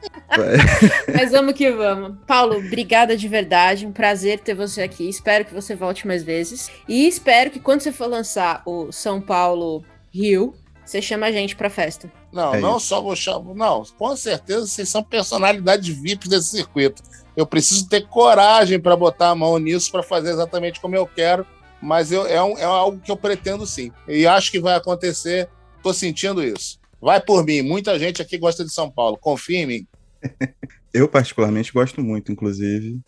[1.15, 2.19] Mas vamos que vamos.
[2.27, 3.87] Paulo, obrigada de verdade.
[3.87, 5.09] Um prazer ter você aqui.
[5.09, 6.71] Espero que você volte mais vezes.
[6.89, 10.55] E espero que quando você for lançar o São Paulo Rio,
[10.85, 12.11] você chama a gente pra festa.
[12.33, 12.87] Não, é não isso.
[12.87, 13.55] só vou chamar.
[13.55, 17.03] Não, com certeza vocês são personalidades VIPs desse circuito.
[17.37, 21.47] Eu preciso ter coragem para botar a mão nisso, para fazer exatamente como eu quero.
[21.83, 23.93] Mas eu, é, um, é algo que eu pretendo sim.
[24.09, 25.49] E acho que vai acontecer.
[25.83, 26.79] Tô sentindo isso.
[27.01, 27.63] Vai por mim.
[27.63, 29.19] Muita gente aqui gosta de São Paulo.
[29.19, 29.87] Confia em mim.
[30.93, 33.01] Eu, particularmente, gosto muito, inclusive.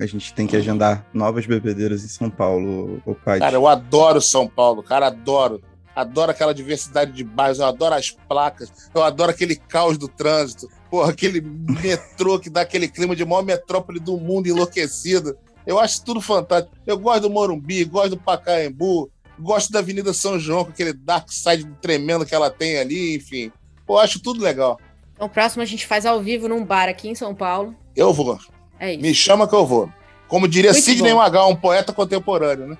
[0.00, 3.40] A gente tem que agendar novas bebedeiras em São Paulo, o pai.
[3.40, 5.60] Cara, eu adoro São Paulo, cara, adoro.
[5.94, 10.68] Adoro aquela diversidade de bairros, eu adoro as placas, eu adoro aquele caos do trânsito,
[10.90, 15.36] porra, aquele metrô que dá aquele clima de maior metrópole do mundo enlouquecido.
[15.66, 16.74] Eu acho tudo fantástico.
[16.86, 21.30] Eu gosto do Morumbi, gosto do Pacaembu, gosto da Avenida São João, com aquele dark
[21.30, 23.52] side tremendo que ela tem ali, enfim.
[23.88, 24.78] Eu acho tudo legal.
[25.14, 27.74] Então, próximo a gente faz ao vivo num bar aqui em São Paulo.
[27.94, 28.38] Eu vou.
[28.78, 29.02] É isso.
[29.02, 29.90] Me chama que eu vou.
[30.28, 31.18] Como diria Muito Sidney bom.
[31.18, 32.78] Magal, um poeta contemporâneo, né?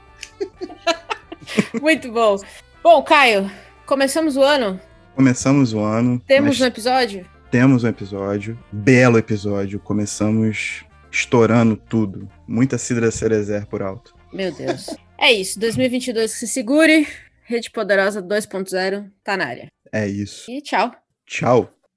[1.81, 2.37] Muito bom.
[2.83, 3.51] Bom, Caio,
[3.87, 4.81] começamos o ano?
[5.15, 6.21] Começamos o ano.
[6.27, 7.27] Temos um episódio?
[7.51, 8.59] Temos um episódio.
[8.73, 9.79] Belo episódio.
[9.79, 12.29] Começamos estourando tudo.
[12.49, 14.15] Muita Cidra Cerezer por alto.
[14.33, 14.87] Meu Deus.
[15.17, 15.61] é isso.
[15.61, 17.07] 2022 que se segure.
[17.45, 19.69] Rede Poderosa 2.0 tá na área.
[19.93, 20.51] É isso.
[20.51, 20.91] E tchau.
[21.27, 21.71] Tchau.